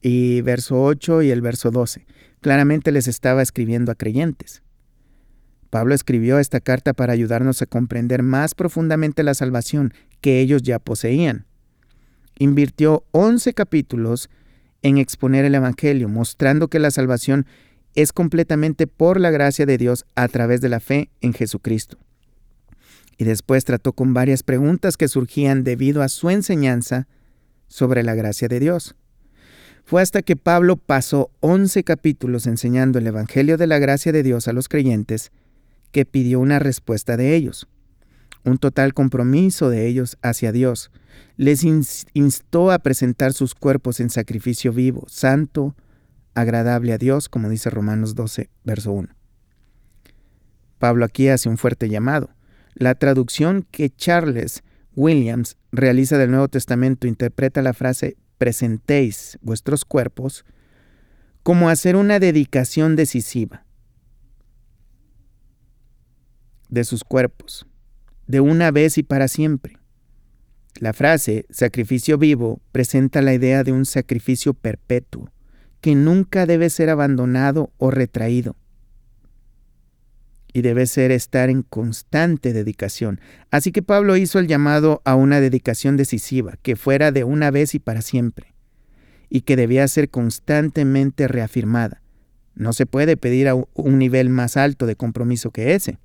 y 0.00 0.40
verso 0.40 0.82
8 0.82 1.20
y 1.20 1.30
el 1.30 1.42
verso 1.42 1.70
12. 1.70 2.06
Claramente 2.40 2.90
les 2.90 3.06
estaba 3.06 3.42
escribiendo 3.42 3.92
a 3.92 3.96
creyentes. 3.96 4.62
Pablo 5.68 5.94
escribió 5.94 6.38
esta 6.38 6.60
carta 6.60 6.94
para 6.94 7.12
ayudarnos 7.12 7.60
a 7.60 7.66
comprender 7.66 8.22
más 8.22 8.54
profundamente 8.54 9.22
la 9.22 9.34
salvación 9.34 9.92
que 10.22 10.40
ellos 10.40 10.62
ya 10.62 10.78
poseían. 10.78 11.44
Invirtió 12.38 13.04
11 13.10 13.52
capítulos 13.52 14.30
en 14.80 14.96
exponer 14.96 15.44
el 15.44 15.54
Evangelio, 15.54 16.08
mostrando 16.08 16.68
que 16.68 16.78
la 16.78 16.90
salvación 16.90 17.44
es 17.94 18.12
completamente 18.12 18.86
por 18.86 19.20
la 19.20 19.30
gracia 19.30 19.66
de 19.66 19.78
Dios 19.78 20.06
a 20.14 20.28
través 20.28 20.60
de 20.60 20.68
la 20.68 20.80
fe 20.80 21.10
en 21.20 21.32
Jesucristo. 21.32 21.98
Y 23.18 23.24
después 23.24 23.64
trató 23.64 23.92
con 23.92 24.14
varias 24.14 24.42
preguntas 24.42 24.96
que 24.96 25.08
surgían 25.08 25.64
debido 25.64 26.02
a 26.02 26.08
su 26.08 26.30
enseñanza 26.30 27.06
sobre 27.68 28.02
la 28.02 28.14
gracia 28.14 28.48
de 28.48 28.60
Dios. 28.60 28.94
Fue 29.84 30.02
hasta 30.02 30.22
que 30.22 30.36
Pablo 30.36 30.76
pasó 30.76 31.30
11 31.40 31.84
capítulos 31.84 32.46
enseñando 32.46 32.98
el 32.98 33.06
Evangelio 33.06 33.56
de 33.56 33.66
la 33.66 33.78
gracia 33.78 34.12
de 34.12 34.22
Dios 34.22 34.46
a 34.48 34.52
los 34.52 34.68
creyentes 34.68 35.32
que 35.90 36.04
pidió 36.04 36.40
una 36.40 36.58
respuesta 36.58 37.16
de 37.16 37.34
ellos, 37.34 37.66
un 38.44 38.58
total 38.58 38.94
compromiso 38.94 39.68
de 39.68 39.86
ellos 39.86 40.16
hacia 40.22 40.52
Dios. 40.52 40.90
Les 41.36 41.64
instó 41.64 42.70
a 42.70 42.78
presentar 42.78 43.32
sus 43.32 43.54
cuerpos 43.54 44.00
en 44.00 44.10
sacrificio 44.10 44.72
vivo, 44.72 45.04
santo, 45.08 45.74
agradable 46.34 46.92
a 46.92 46.98
Dios, 46.98 47.28
como 47.28 47.48
dice 47.48 47.70
Romanos 47.70 48.14
12, 48.14 48.50
verso 48.64 48.92
1. 48.92 49.08
Pablo 50.78 51.04
aquí 51.04 51.28
hace 51.28 51.48
un 51.48 51.58
fuerte 51.58 51.88
llamado. 51.88 52.30
La 52.74 52.94
traducción 52.94 53.66
que 53.70 53.90
Charles 53.90 54.62
Williams 54.96 55.56
realiza 55.72 56.18
del 56.18 56.30
Nuevo 56.30 56.48
Testamento 56.48 57.06
interpreta 57.06 57.62
la 57.62 57.74
frase 57.74 58.16
presentéis 58.38 59.38
vuestros 59.42 59.84
cuerpos 59.84 60.44
como 61.42 61.68
hacer 61.68 61.96
una 61.96 62.18
dedicación 62.18 62.96
decisiva, 62.96 63.64
de 66.68 66.84
sus 66.84 67.04
cuerpos, 67.04 67.66
de 68.26 68.40
una 68.40 68.70
vez 68.70 68.96
y 68.98 69.02
para 69.02 69.28
siempre. 69.28 69.78
La 70.76 70.92
frase 70.92 71.46
sacrificio 71.50 72.16
vivo 72.16 72.60
presenta 72.72 73.20
la 73.20 73.34
idea 73.34 73.64
de 73.64 73.72
un 73.72 73.84
sacrificio 73.84 74.54
perpetuo, 74.54 75.30
que 75.80 75.94
nunca 75.94 76.46
debe 76.46 76.70
ser 76.70 76.90
abandonado 76.90 77.72
o 77.78 77.90
retraído. 77.90 78.56
Y 80.52 80.62
debe 80.62 80.86
ser 80.86 81.12
estar 81.12 81.48
en 81.48 81.62
constante 81.62 82.52
dedicación. 82.52 83.20
Así 83.50 83.70
que 83.70 83.82
Pablo 83.82 84.16
hizo 84.16 84.38
el 84.38 84.48
llamado 84.48 85.00
a 85.04 85.14
una 85.14 85.40
dedicación 85.40 85.96
decisiva, 85.96 86.58
que 86.62 86.76
fuera 86.76 87.12
de 87.12 87.24
una 87.24 87.50
vez 87.50 87.74
y 87.74 87.78
para 87.78 88.02
siempre, 88.02 88.52
y 89.28 89.42
que 89.42 89.56
debía 89.56 89.86
ser 89.86 90.10
constantemente 90.10 91.28
reafirmada. 91.28 92.02
No 92.56 92.72
se 92.72 92.84
puede 92.84 93.16
pedir 93.16 93.48
a 93.48 93.54
un 93.54 93.98
nivel 93.98 94.28
más 94.28 94.56
alto 94.56 94.86
de 94.86 94.96
compromiso 94.96 95.52
que 95.52 95.74
ese. 95.74 95.98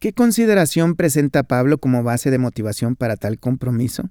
¿Qué 0.00 0.12
consideración 0.12 0.96
presenta 0.96 1.44
Pablo 1.44 1.78
como 1.78 2.02
base 2.02 2.30
de 2.30 2.38
motivación 2.38 2.96
para 2.96 3.16
tal 3.16 3.38
compromiso? 3.38 4.10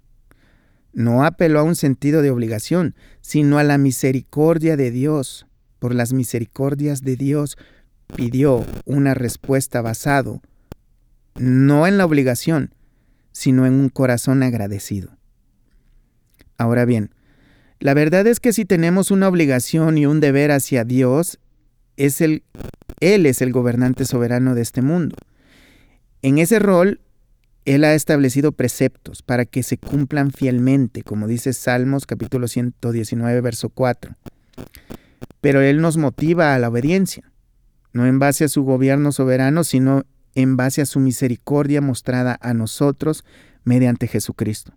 No 0.95 1.25
apeló 1.25 1.59
a 1.59 1.63
un 1.63 1.75
sentido 1.75 2.21
de 2.21 2.31
obligación, 2.31 2.95
sino 3.19 3.57
a 3.57 3.63
la 3.63 3.77
misericordia 3.77 4.77
de 4.77 4.91
Dios. 4.91 5.45
Por 5.77 5.93
las 5.93 6.13
misericordias 6.13 7.01
de 7.01 7.17
Dios 7.17 7.57
pidió 8.15 8.65
una 8.85 9.13
respuesta 9.13 9.81
basado 9.81 10.41
no 11.37 11.85
en 11.85 11.97
la 11.97 12.05
obligación, 12.05 12.73
sino 13.33 13.65
en 13.65 13.73
un 13.73 13.89
corazón 13.89 14.41
agradecido. 14.41 15.17
Ahora 16.57 16.85
bien, 16.85 17.13
la 17.81 17.93
verdad 17.93 18.25
es 18.25 18.39
que 18.39 18.53
si 18.53 18.63
tenemos 18.63 19.11
una 19.11 19.27
obligación 19.27 19.97
y 19.97 20.05
un 20.05 20.21
deber 20.21 20.51
hacia 20.51 20.85
Dios, 20.85 21.39
es 21.97 22.21
el, 22.21 22.43
Él 23.01 23.25
es 23.25 23.41
el 23.41 23.51
gobernante 23.51 24.05
soberano 24.05 24.55
de 24.55 24.61
este 24.61 24.81
mundo. 24.81 25.17
En 26.21 26.37
ese 26.37 26.59
rol, 26.59 27.01
Él 27.65 27.83
ha 27.83 27.95
establecido 27.95 28.51
preceptos 28.51 29.23
para 29.23 29.45
que 29.45 29.63
se 29.63 29.77
cumplan 29.79 30.31
fielmente, 30.31 31.01
como 31.01 31.27
dice 31.27 31.51
Salmos 31.51 32.05
capítulo 32.05 32.47
119, 32.47 33.41
verso 33.41 33.69
4. 33.69 34.15
Pero 35.41 35.61
Él 35.61 35.81
nos 35.81 35.97
motiva 35.97 36.53
a 36.53 36.59
la 36.59 36.69
obediencia, 36.69 37.31
no 37.91 38.05
en 38.05 38.19
base 38.19 38.43
a 38.43 38.49
su 38.49 38.63
gobierno 38.63 39.11
soberano, 39.11 39.63
sino 39.63 40.03
en 40.35 40.57
base 40.57 40.81
a 40.81 40.85
su 40.85 40.99
misericordia 40.99 41.81
mostrada 41.81 42.37
a 42.39 42.53
nosotros 42.53 43.25
mediante 43.63 44.07
Jesucristo. 44.07 44.73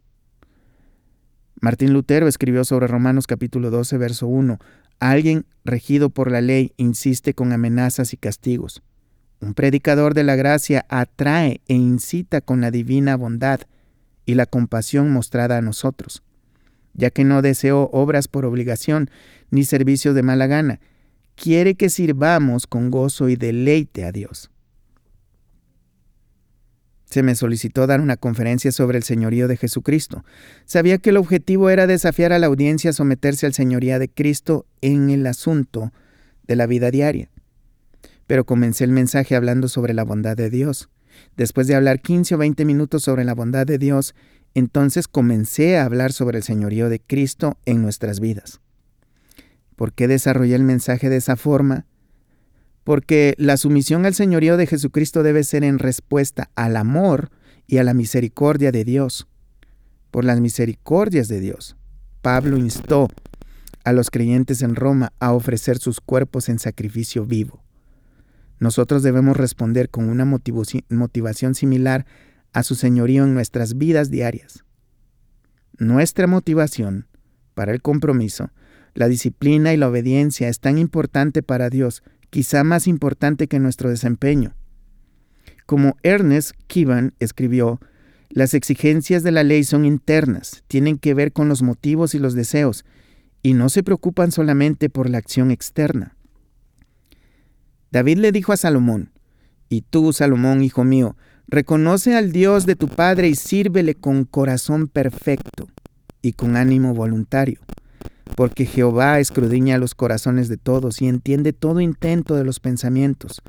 Martín 1.61 1.93
Lutero 1.93 2.27
escribió 2.27 2.65
sobre 2.65 2.87
Romanos 2.87 3.27
capítulo 3.27 3.71
12, 3.71 3.99
verso 3.99 4.27
1, 4.29 4.59
Alguien 4.99 5.45
regido 5.65 6.09
por 6.09 6.31
la 6.31 6.41
ley 6.41 6.73
insiste 6.79 7.35
con 7.35 7.53
amenazas 7.53 8.15
y 8.15 8.17
castigos. 8.17 8.83
Un 9.41 9.55
predicador 9.55 10.15
de 10.15 10.25
la 10.25 10.37
gracia 10.37 10.85
atrae 10.89 11.61
e 11.69 11.75
incita 11.75 12.41
con 12.41 12.61
la 12.61 12.71
divina 12.71 13.17
bondad 13.17 13.61
y 14.27 14.35
la 14.35 14.47
compasión 14.47 15.11
mostrada 15.11 15.59
a 15.59 15.63
nosotros, 15.63 16.23
ya 16.93 17.11
que 17.11 17.25
no 17.25 17.41
deseo 17.41 17.89
obras 17.93 18.27
por 18.27 18.45
obligación 18.45 19.11
ni 19.51 19.65
servicios 19.65 20.15
de 20.15 20.23
mala 20.23 20.49
gana, 20.49 20.81
quiere 21.37 21.77
que 21.77 21.89
sirvamos 21.89 22.67
con 22.67 22.91
gozo 22.91 23.29
y 23.29 23.37
deleite 23.37 24.05
a 24.05 24.13
Dios. 24.13 24.51
Se 27.05 27.23
me 27.23 27.37
solicitó 27.37 27.87
dar 27.87 28.03
una 28.03 28.19
conferencia 28.19 28.71
sobre 28.71 28.99
el 28.99 29.05
señorío 29.05 29.49
de 29.49 29.57
Jesucristo. 29.57 30.25
Sabía 30.67 30.99
que 30.99 31.09
el 31.09 31.17
objetivo 31.17 31.71
era 31.71 31.87
desafiar 31.87 32.35
a 32.35 32.39
la 32.39 32.49
audiencia 32.49 32.91
a 32.91 32.93
someterse 32.93 33.47
al 33.47 33.55
señoría 33.55 33.99
de 33.99 34.11
Cristo 34.11 34.67
en 34.83 35.09
el 35.09 35.27
asunto 35.27 35.91
de 36.47 36.57
la 36.57 36.67
vida 36.67 36.91
diaria 36.91 37.31
pero 38.29 38.47
comencé 38.47 38.85
el 38.85 38.93
mensaje 38.93 39.35
hablando 39.35 39.67
sobre 39.67 39.93
la 39.93 40.05
bondad 40.05 40.37
de 40.37 40.51
Dios. 40.51 40.89
Después 41.37 41.67
de 41.67 41.75
hablar 41.75 42.01
15 42.01 42.37
o 42.37 42.39
20 42.39 42.65
minutos 42.65 43.03
sobre 43.03 43.25
la 43.25 43.35
bondad 43.35 43.67
de 43.67 43.79
Dios, 43.79 44.15
entonces 44.55 45.09
comencé 45.09 45.77
a 45.77 45.85
hablar 45.85 46.13
sobre 46.13 46.39
el 46.39 46.45
señorío 46.45 46.89
de 46.89 47.01
Cristo 47.01 47.59
en 47.65 47.83
nuestras 47.83 48.21
vidas. 48.21 48.61
¿Por 49.75 49.93
qué 49.93 50.07
desarrollé 50.07 50.55
el 50.55 50.63
mensaje 50.63 51.09
de 51.09 51.17
esa 51.17 51.35
forma? 51.35 51.87
porque 52.89 53.35
la 53.37 53.59
sumisión 53.59 54.07
al 54.07 54.15
señorío 54.15 54.57
de 54.57 54.67
Jesucristo 54.67 55.23
debe 55.23 55.45
ser 55.45 55.63
en 55.63 55.79
respuesta 55.79 56.49
al 56.55 56.75
amor 56.75 57.29
y 57.67 57.77
a 57.77 57.85
la 57.85 57.93
misericordia 57.93 58.73
de 58.73 58.83
Dios. 58.83 59.29
Por 60.11 60.25
las 60.25 60.41
misericordias 60.41 61.29
de 61.29 61.39
Dios, 61.39 61.77
Pablo 62.23 62.57
instó 62.57 63.09
a 63.85 63.93
los 63.93 64.11
creyentes 64.11 64.63
en 64.63 64.75
Roma 64.75 65.13
a 65.21 65.35
ofrecer 65.35 65.77
sus 65.77 66.01
cuerpos 66.01 66.49
en 66.49 66.59
sacrificio 66.59 67.27
vivo. 67.27 67.63
Nosotros 68.61 69.03
debemos 69.03 69.37
responder 69.37 69.89
con 69.89 70.09
una 70.09 70.25
motivación 70.25 71.55
similar 71.55 72.07
a 72.53 72.63
su 72.63 72.75
señorío 72.75 73.25
en 73.25 73.35
nuestras 73.35 73.79
vidas 73.79 74.11
diarias. 74.11 74.65
Nuestra 75.79 76.27
motivación 76.27 77.07
para 77.55 77.73
el 77.73 77.83
compromiso, 77.83 78.51
la 78.95 79.09
disciplina 79.09 79.73
y 79.73 79.77
la 79.77 79.89
obediencia 79.89 80.49
es 80.49 80.59
tan 80.59 80.79
importante 80.79 81.43
para 81.43 81.71
Dios, 81.71 82.03
quizá 82.31 82.65
más 82.65 82.87
importante 82.89 83.47
que 83.47 83.61
nuestro 83.61 83.91
desempeño. 83.91 84.55
Como 85.67 85.97
Ernest 86.03 86.53
Kivan 86.67 87.15
escribió, 87.21 87.81
las 88.31 88.55
exigencias 88.55 89.23
de 89.23 89.31
la 89.31 89.45
ley 89.45 89.65
son 89.65 89.85
internas, 89.85 90.65
tienen 90.67 90.99
que 90.99 91.15
ver 91.15 91.33
con 91.33 91.49
los 91.49 91.63
motivos 91.63 92.15
y 92.15 92.19
los 92.19 92.35
deseos, 92.35 92.85
y 93.43 93.55
no 93.55 93.69
se 93.69 93.83
preocupan 93.83 94.33
solamente 94.33 94.91
por 94.91 95.09
la 95.09 95.19
acción 95.19 95.51
externa. 95.51 96.17
David 97.91 98.19
le 98.19 98.33
dijo 98.33 98.53
a 98.53 98.57
Salomón, 98.57 99.13
Y 99.69 99.83
tú, 99.83 100.13
Salomón, 100.13 100.63
hijo 100.63 100.85
mío, 100.85 101.17
reconoce 101.47 102.17
al 102.17 102.33
Dios 102.33 102.67
de 102.67 102.77
tu 102.77 102.89
Padre 102.89 103.29
y 103.29 103.35
sírvele 103.35 103.95
con 103.95 104.25
corazón 104.25 104.89
perfecto 104.89 105.69
y 106.21 106.33
con 106.35 106.57
ánimo 106.57 106.95
voluntario, 106.95 107.61
porque 108.37 108.67
Jehová 108.67 109.21
escrudiña 109.21 109.79
los 109.79 109.95
corazones 109.95 110.49
de 110.49 110.59
todos 110.59 111.01
y 111.01 111.09
entiende 111.09 111.53
todo 111.53 111.81
intento 111.81 112.35
de 112.35 112.45
los 112.45 112.61
pensamientos. 112.61 113.41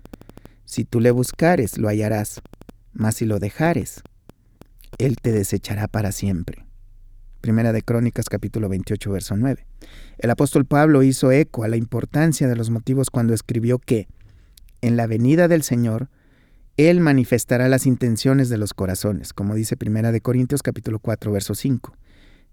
Si 0.64 0.86
tú 0.86 1.00
le 1.00 1.12
buscares, 1.12 1.78
lo 1.78 1.90
hallarás, 1.90 2.42
mas 2.94 3.16
si 3.16 3.26
lo 3.26 3.40
dejares, 3.40 4.02
él 4.98 5.18
te 5.22 5.32
desechará 5.32 5.88
para 5.88 6.12
siempre. 6.12 6.66
Primera 7.42 7.72
de 7.72 7.82
Crónicas 7.82 8.30
capítulo 8.30 8.70
28 8.70 9.12
verso 9.12 9.36
9. 9.36 9.66
El 10.18 10.30
apóstol 10.30 10.66
Pablo 10.66 11.04
hizo 11.04 11.32
eco 11.32 11.64
a 11.64 11.70
la 11.70 11.78
importancia 11.78 12.48
de 12.48 12.56
los 12.56 12.70
motivos 12.70 13.10
cuando 13.10 13.34
escribió 13.34 13.80
que 13.80 14.08
en 14.82 14.98
la 14.98 15.08
venida 15.08 15.48
del 15.48 15.64
Señor 15.64 16.10
él 16.80 17.02
manifestará 17.02 17.68
las 17.68 17.86
intenciones 17.86 18.48
de 18.48 18.58
los 18.58 18.74
corazones, 18.74 19.34
como 19.34 19.54
dice 19.54 19.76
Primera 19.76 20.14
de 20.14 20.22
Corintios 20.22 20.64
capítulo 20.64 21.00
4 21.00 21.30
verso 21.30 21.54
5. 21.54 21.94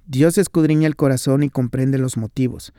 Dios 0.04 0.36
escudriña 0.36 0.88
el 0.88 0.96
corazón 0.96 1.44
y 1.44 1.48
comprende 1.48 1.96
los 1.98 2.16
motivos 2.16 2.72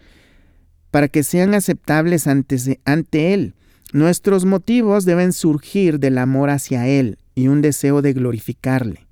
para 0.92 1.08
que 1.08 1.24
sean 1.24 1.54
aceptables 1.54 2.27
ante, 2.27 2.82
ante 2.84 3.34
Él. 3.34 3.56
Nuestros 3.94 4.44
motivos 4.44 5.06
deben 5.06 5.32
surgir 5.32 6.00
del 6.00 6.18
amor 6.18 6.50
hacia 6.50 6.86
Él 6.86 7.18
y 7.34 7.48
un 7.48 7.62
deseo 7.62 8.01
de 8.01 8.12
glorificarle. 8.12 9.08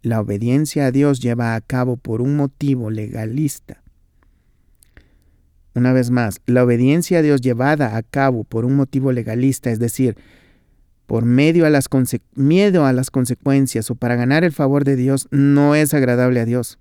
La 0.00 0.20
obediencia 0.20 0.86
a 0.86 0.92
Dios 0.92 1.20
lleva 1.20 1.56
a 1.56 1.60
cabo 1.60 1.98
por 1.98 2.22
un 2.22 2.36
motivo 2.36 2.88
legalista. 2.88 3.82
Una 5.74 5.92
vez 5.92 6.10
más, 6.10 6.40
la 6.46 6.62
obediencia 6.62 7.18
a 7.18 7.22
Dios 7.22 7.40
llevada 7.40 7.96
a 7.96 8.02
cabo 8.02 8.44
por 8.44 8.64
un 8.64 8.76
motivo 8.76 9.10
legalista, 9.10 9.70
es 9.70 9.80
decir, 9.80 10.16
por 11.06 11.24
medio 11.24 11.66
a 11.66 11.70
las 11.70 11.88
miedo 12.34 12.86
a 12.86 12.92
las 12.92 13.10
consecuencias 13.10 13.90
o 13.90 13.96
para 13.96 14.14
ganar 14.14 14.44
el 14.44 14.52
favor 14.52 14.84
de 14.84 14.96
Dios, 14.96 15.26
no 15.30 15.74
es 15.74 15.92
agradable 15.92 16.40
a 16.40 16.44
Dios. 16.44 16.78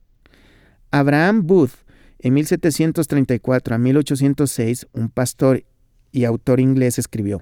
Abraham 0.92 1.48
Booth, 1.48 1.72
en 2.20 2.36
1734 2.36 3.76
a 3.76 3.78
1806, 3.80 4.88
un 4.94 5.10
pastor 5.10 5.66
y 6.12 6.26
autor 6.26 6.60
inglés 6.60 7.00
escribió, 7.00 7.42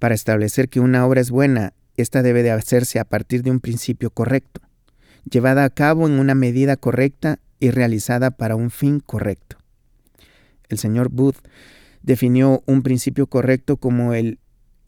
Para 0.00 0.16
establecer 0.16 0.68
que 0.68 0.80
una 0.80 1.06
obra 1.06 1.20
es 1.20 1.30
buena, 1.30 1.74
esta 1.96 2.22
debe 2.22 2.42
de 2.42 2.50
hacerse 2.50 2.98
a 2.98 3.04
partir 3.04 3.42
de 3.42 3.52
un 3.52 3.60
principio 3.60 4.10
correcto, 4.10 4.60
llevada 5.30 5.64
a 5.64 5.70
cabo 5.70 6.08
en 6.08 6.18
una 6.18 6.34
medida 6.34 6.76
correcta 6.76 7.38
y 7.60 7.70
realizada 7.70 8.32
para 8.32 8.56
un 8.56 8.70
fin 8.70 8.98
correcto. 8.98 9.61
El 10.72 10.78
señor 10.78 11.10
Booth 11.10 11.36
definió 12.02 12.62
un 12.66 12.82
principio 12.82 13.26
correcto 13.26 13.76
como 13.76 14.14
el, 14.14 14.38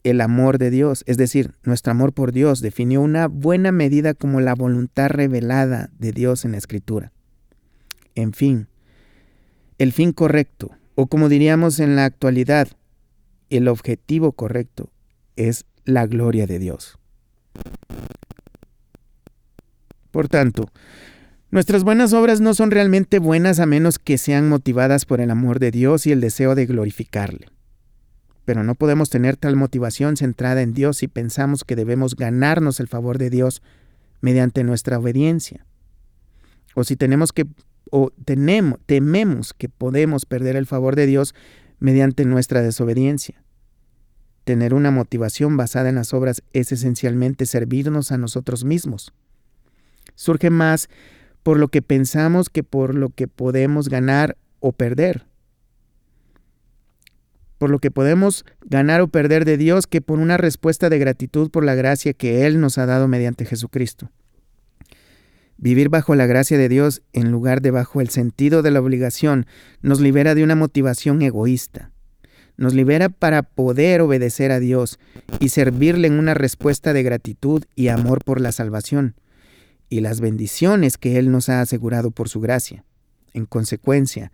el 0.03 0.19
amor 0.19 0.57
de 0.57 0.71
Dios, 0.71 1.03
es 1.07 1.17
decir, 1.17 1.53
nuestro 1.63 1.91
amor 1.91 2.11
por 2.11 2.31
Dios, 2.31 2.59
definió 2.59 3.01
una 3.01 3.27
buena 3.27 3.71
medida 3.71 4.13
como 4.13 4.41
la 4.41 4.55
voluntad 4.55 5.09
revelada 5.09 5.91
de 5.97 6.11
Dios 6.11 6.43
en 6.43 6.53
la 6.53 6.57
Escritura. 6.57 7.11
En 8.15 8.33
fin, 8.33 8.67
el 9.77 9.91
fin 9.91 10.11
correcto, 10.11 10.71
o 10.95 11.07
como 11.07 11.29
diríamos 11.29 11.79
en 11.79 11.95
la 11.95 12.05
actualidad, 12.05 12.67
el 13.49 13.67
objetivo 13.67 14.31
correcto 14.31 14.89
es 15.35 15.65
la 15.83 16.07
gloria 16.07 16.47
de 16.47 16.59
Dios. 16.59 16.97
Por 20.09 20.29
tanto, 20.29 20.69
nuestras 21.55 21.85
buenas 21.85 22.11
obras 22.11 22.41
no 22.41 22.53
son 22.53 22.69
realmente 22.69 23.17
buenas 23.17 23.61
a 23.61 23.65
menos 23.65 23.97
que 23.97 24.17
sean 24.17 24.49
motivadas 24.49 25.05
por 25.05 25.21
el 25.21 25.31
amor 25.31 25.59
de 25.59 25.71
Dios 25.71 26.05
y 26.05 26.11
el 26.11 26.19
deseo 26.19 26.53
de 26.53 26.65
glorificarle. 26.65 27.47
Pero 28.43 28.65
no 28.65 28.75
podemos 28.75 29.09
tener 29.09 29.37
tal 29.37 29.55
motivación 29.55 30.17
centrada 30.17 30.61
en 30.61 30.73
Dios 30.73 30.97
si 30.97 31.07
pensamos 31.07 31.63
que 31.63 31.77
debemos 31.77 32.17
ganarnos 32.17 32.81
el 32.81 32.89
favor 32.89 33.17
de 33.19 33.29
Dios 33.29 33.61
mediante 34.19 34.65
nuestra 34.65 34.99
obediencia. 34.99 35.65
O 36.73 36.83
si 36.83 36.97
tenemos 36.97 37.31
que 37.31 37.47
o 37.89 38.11
tenemos, 38.25 38.81
tememos 38.85 39.53
que 39.53 39.69
podemos 39.69 40.25
perder 40.25 40.57
el 40.57 40.65
favor 40.65 40.97
de 40.97 41.05
Dios 41.05 41.35
mediante 41.79 42.25
nuestra 42.25 42.63
desobediencia. 42.63 43.41
Tener 44.43 44.73
una 44.73 44.91
motivación 44.91 45.55
basada 45.55 45.87
en 45.87 45.95
las 45.95 46.13
obras 46.13 46.43
es 46.51 46.73
esencialmente 46.73 47.45
servirnos 47.45 48.11
a 48.11 48.17
nosotros 48.17 48.65
mismos. 48.65 49.13
Surge 50.15 50.49
más 50.49 50.89
por 51.45 51.59
lo 51.59 51.67
que 51.67 51.83
pensamos 51.83 52.49
que 52.49 52.63
por 52.63 52.95
lo 52.95 53.09
que 53.09 53.27
podemos 53.27 53.87
ganar 53.87 54.35
o 54.61 54.71
perder. 54.71 55.27
Por 57.59 57.69
lo 57.69 57.77
que 57.77 57.91
podemos 57.91 58.45
ganar 58.65 59.01
o 59.01 59.09
perder 59.09 59.45
de 59.45 59.55
Dios 59.55 59.85
que 59.85 60.01
por 60.01 60.17
una 60.17 60.37
respuesta 60.37 60.89
de 60.89 60.97
gratitud 60.97 61.51
por 61.51 61.63
la 61.63 61.75
gracia 61.75 62.13
que 62.13 62.47
Él 62.47 62.59
nos 62.59 62.79
ha 62.79 62.87
dado 62.87 63.07
mediante 63.07 63.45
Jesucristo. 63.45 64.09
Vivir 65.57 65.89
bajo 65.89 66.15
la 66.15 66.25
gracia 66.25 66.57
de 66.57 66.67
Dios 66.67 67.03
en 67.13 67.29
lugar 67.29 67.61
de 67.61 67.69
bajo 67.69 68.01
el 68.01 68.09
sentido 68.09 68.63
de 68.63 68.71
la 68.71 68.81
obligación 68.81 69.45
nos 69.83 70.01
libera 70.01 70.33
de 70.33 70.43
una 70.43 70.55
motivación 70.55 71.21
egoísta 71.21 71.91
nos 72.57 72.73
libera 72.73 73.09
para 73.09 73.43
poder 73.43 73.99
obedecer 73.99 74.53
a 74.53 74.61
Dios 74.61 74.97
y 75.41 75.49
servirle 75.49 76.07
en 76.07 76.17
una 76.17 76.33
respuesta 76.33 76.93
de 76.93 77.03
gratitud 77.03 77.65
y 77.75 77.89
amor 77.89 78.23
por 78.23 78.39
la 78.39 78.53
salvación 78.53 79.15
y 79.89 80.01
las 80.01 80.21
bendiciones 80.21 80.97
que 80.97 81.17
Él 81.17 81.31
nos 81.31 81.49
ha 81.49 81.61
asegurado 81.61 82.11
por 82.11 82.29
su 82.29 82.39
gracia. 82.39 82.83
En 83.33 83.45
consecuencia, 83.45 84.31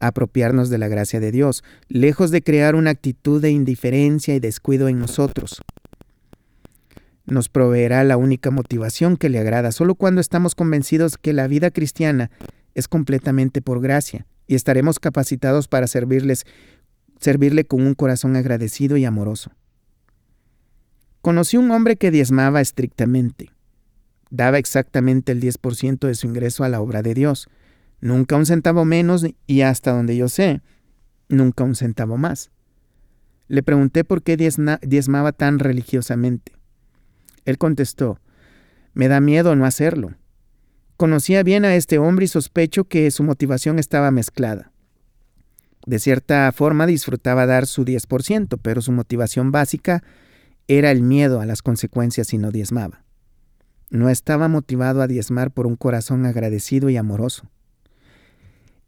apropiarnos 0.00 0.70
de 0.70 0.78
la 0.78 0.88
gracia 0.88 1.20
de 1.20 1.30
Dios, 1.30 1.62
lejos 1.88 2.30
de 2.30 2.42
crear 2.42 2.74
una 2.74 2.90
actitud 2.90 3.40
de 3.40 3.50
indiferencia 3.50 4.34
y 4.34 4.40
descuido 4.40 4.88
en 4.88 4.98
nosotros. 4.98 5.62
Nos 7.26 7.48
proveerá 7.48 8.02
la 8.02 8.16
única 8.16 8.50
motivación 8.50 9.16
que 9.16 9.28
le 9.28 9.38
agrada 9.38 9.72
solo 9.72 9.94
cuando 9.94 10.20
estamos 10.20 10.54
convencidos 10.54 11.16
que 11.16 11.32
la 11.32 11.46
vida 11.46 11.70
cristiana 11.70 12.30
es 12.74 12.88
completamente 12.88 13.62
por 13.62 13.80
gracia 13.80 14.26
y 14.46 14.54
estaremos 14.54 14.98
capacitados 14.98 15.68
para 15.68 15.86
servirles 15.86 16.44
servirle 17.20 17.66
con 17.66 17.82
un 17.82 17.94
corazón 17.94 18.34
agradecido 18.34 18.96
y 18.96 19.04
amoroso. 19.04 19.52
Conocí 21.20 21.58
un 21.58 21.70
hombre 21.70 21.96
que 21.96 22.10
diezmaba 22.10 22.62
estrictamente. 22.62 23.50
Daba 24.30 24.58
exactamente 24.58 25.32
el 25.32 25.40
10% 25.40 26.06
de 26.06 26.14
su 26.14 26.26
ingreso 26.26 26.64
a 26.64 26.68
la 26.68 26.80
obra 26.80 27.02
de 27.02 27.14
Dios, 27.14 27.48
nunca 28.00 28.36
un 28.36 28.46
centavo 28.46 28.84
menos 28.84 29.26
y 29.46 29.60
hasta 29.60 29.92
donde 29.92 30.16
yo 30.16 30.28
sé, 30.28 30.62
nunca 31.28 31.64
un 31.64 31.74
centavo 31.74 32.16
más. 32.16 32.50
Le 33.48 33.62
pregunté 33.62 34.04
por 34.04 34.22
qué 34.22 34.36
diezmaba 34.36 35.32
tan 35.32 35.58
religiosamente. 35.58 36.52
Él 37.44 37.58
contestó, 37.58 38.20
me 38.94 39.08
da 39.08 39.20
miedo 39.20 39.56
no 39.56 39.66
hacerlo. 39.66 40.14
Conocía 40.96 41.42
bien 41.42 41.64
a 41.64 41.74
este 41.74 41.98
hombre 41.98 42.26
y 42.26 42.28
sospecho 42.28 42.84
que 42.84 43.10
su 43.10 43.24
motivación 43.24 43.78
estaba 43.78 44.10
mezclada. 44.10 44.70
De 45.86 45.98
cierta 45.98 46.52
forma 46.52 46.86
disfrutaba 46.86 47.46
dar 47.46 47.66
su 47.66 47.84
10%, 47.84 48.58
pero 48.62 48.82
su 48.82 48.92
motivación 48.92 49.50
básica 49.50 50.04
era 50.68 50.90
el 50.90 51.02
miedo 51.02 51.40
a 51.40 51.46
las 51.46 51.62
consecuencias 51.62 52.28
si 52.28 52.38
no 52.38 52.50
diezmaba. 52.50 53.02
No 53.90 54.08
estaba 54.08 54.48
motivado 54.48 55.02
a 55.02 55.06
diezmar 55.06 55.50
por 55.50 55.66
un 55.66 55.76
corazón 55.76 56.24
agradecido 56.24 56.88
y 56.88 56.96
amoroso. 56.96 57.50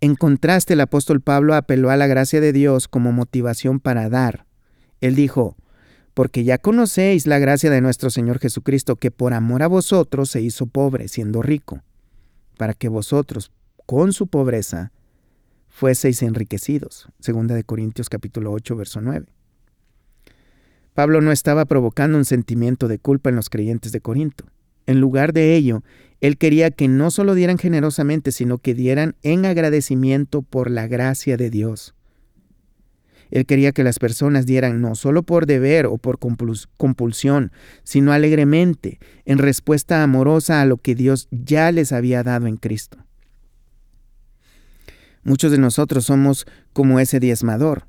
En 0.00 0.16
contraste, 0.16 0.72
el 0.72 0.80
apóstol 0.80 1.20
Pablo 1.20 1.54
apeló 1.54 1.90
a 1.90 1.96
la 1.96 2.06
gracia 2.06 2.40
de 2.40 2.52
Dios 2.52 2.88
como 2.88 3.12
motivación 3.12 3.78
para 3.78 4.08
dar. 4.08 4.46
Él 5.00 5.14
dijo, 5.14 5.56
porque 6.14 6.44
ya 6.44 6.58
conocéis 6.58 7.26
la 7.26 7.38
gracia 7.38 7.70
de 7.70 7.80
nuestro 7.80 8.10
Señor 8.10 8.38
Jesucristo, 8.38 8.96
que 8.96 9.10
por 9.10 9.32
amor 9.32 9.62
a 9.62 9.66
vosotros 9.66 10.30
se 10.30 10.40
hizo 10.40 10.66
pobre, 10.66 11.08
siendo 11.08 11.42
rico, 11.42 11.82
para 12.56 12.74
que 12.74 12.88
vosotros, 12.88 13.50
con 13.86 14.12
su 14.12 14.26
pobreza, 14.26 14.92
fueseis 15.68 16.22
enriquecidos. 16.22 17.08
Segunda 17.18 17.54
de 17.54 17.64
Corintios 17.64 18.08
capítulo 18.08 18.52
8, 18.52 18.76
verso 18.76 19.00
9. 19.00 19.26
Pablo 20.94 21.22
no 21.22 21.32
estaba 21.32 21.64
provocando 21.64 22.18
un 22.18 22.26
sentimiento 22.26 22.88
de 22.88 22.98
culpa 22.98 23.30
en 23.30 23.36
los 23.36 23.48
creyentes 23.48 23.92
de 23.92 24.00
Corinto. 24.00 24.44
En 24.86 25.00
lugar 25.00 25.32
de 25.32 25.54
ello, 25.54 25.82
él 26.22 26.38
quería 26.38 26.70
que 26.70 26.86
no 26.86 27.10
solo 27.10 27.34
dieran 27.34 27.58
generosamente, 27.58 28.30
sino 28.30 28.58
que 28.58 28.74
dieran 28.74 29.16
en 29.22 29.44
agradecimiento 29.44 30.42
por 30.42 30.70
la 30.70 30.86
gracia 30.86 31.36
de 31.36 31.50
Dios. 31.50 31.94
Él 33.32 33.44
quería 33.44 33.72
que 33.72 33.82
las 33.82 33.98
personas 33.98 34.46
dieran 34.46 34.80
no 34.80 34.94
solo 34.94 35.24
por 35.24 35.46
deber 35.46 35.86
o 35.86 35.98
por 35.98 36.20
compulsión, 36.20 37.50
sino 37.82 38.12
alegremente, 38.12 39.00
en 39.24 39.38
respuesta 39.38 40.04
amorosa 40.04 40.60
a 40.60 40.66
lo 40.66 40.76
que 40.76 40.94
Dios 40.94 41.26
ya 41.32 41.72
les 41.72 41.92
había 41.92 42.22
dado 42.22 42.46
en 42.46 42.56
Cristo. 42.56 42.98
Muchos 45.24 45.50
de 45.50 45.58
nosotros 45.58 46.04
somos 46.04 46.46
como 46.72 47.00
ese 47.00 47.18
diezmador. 47.18 47.86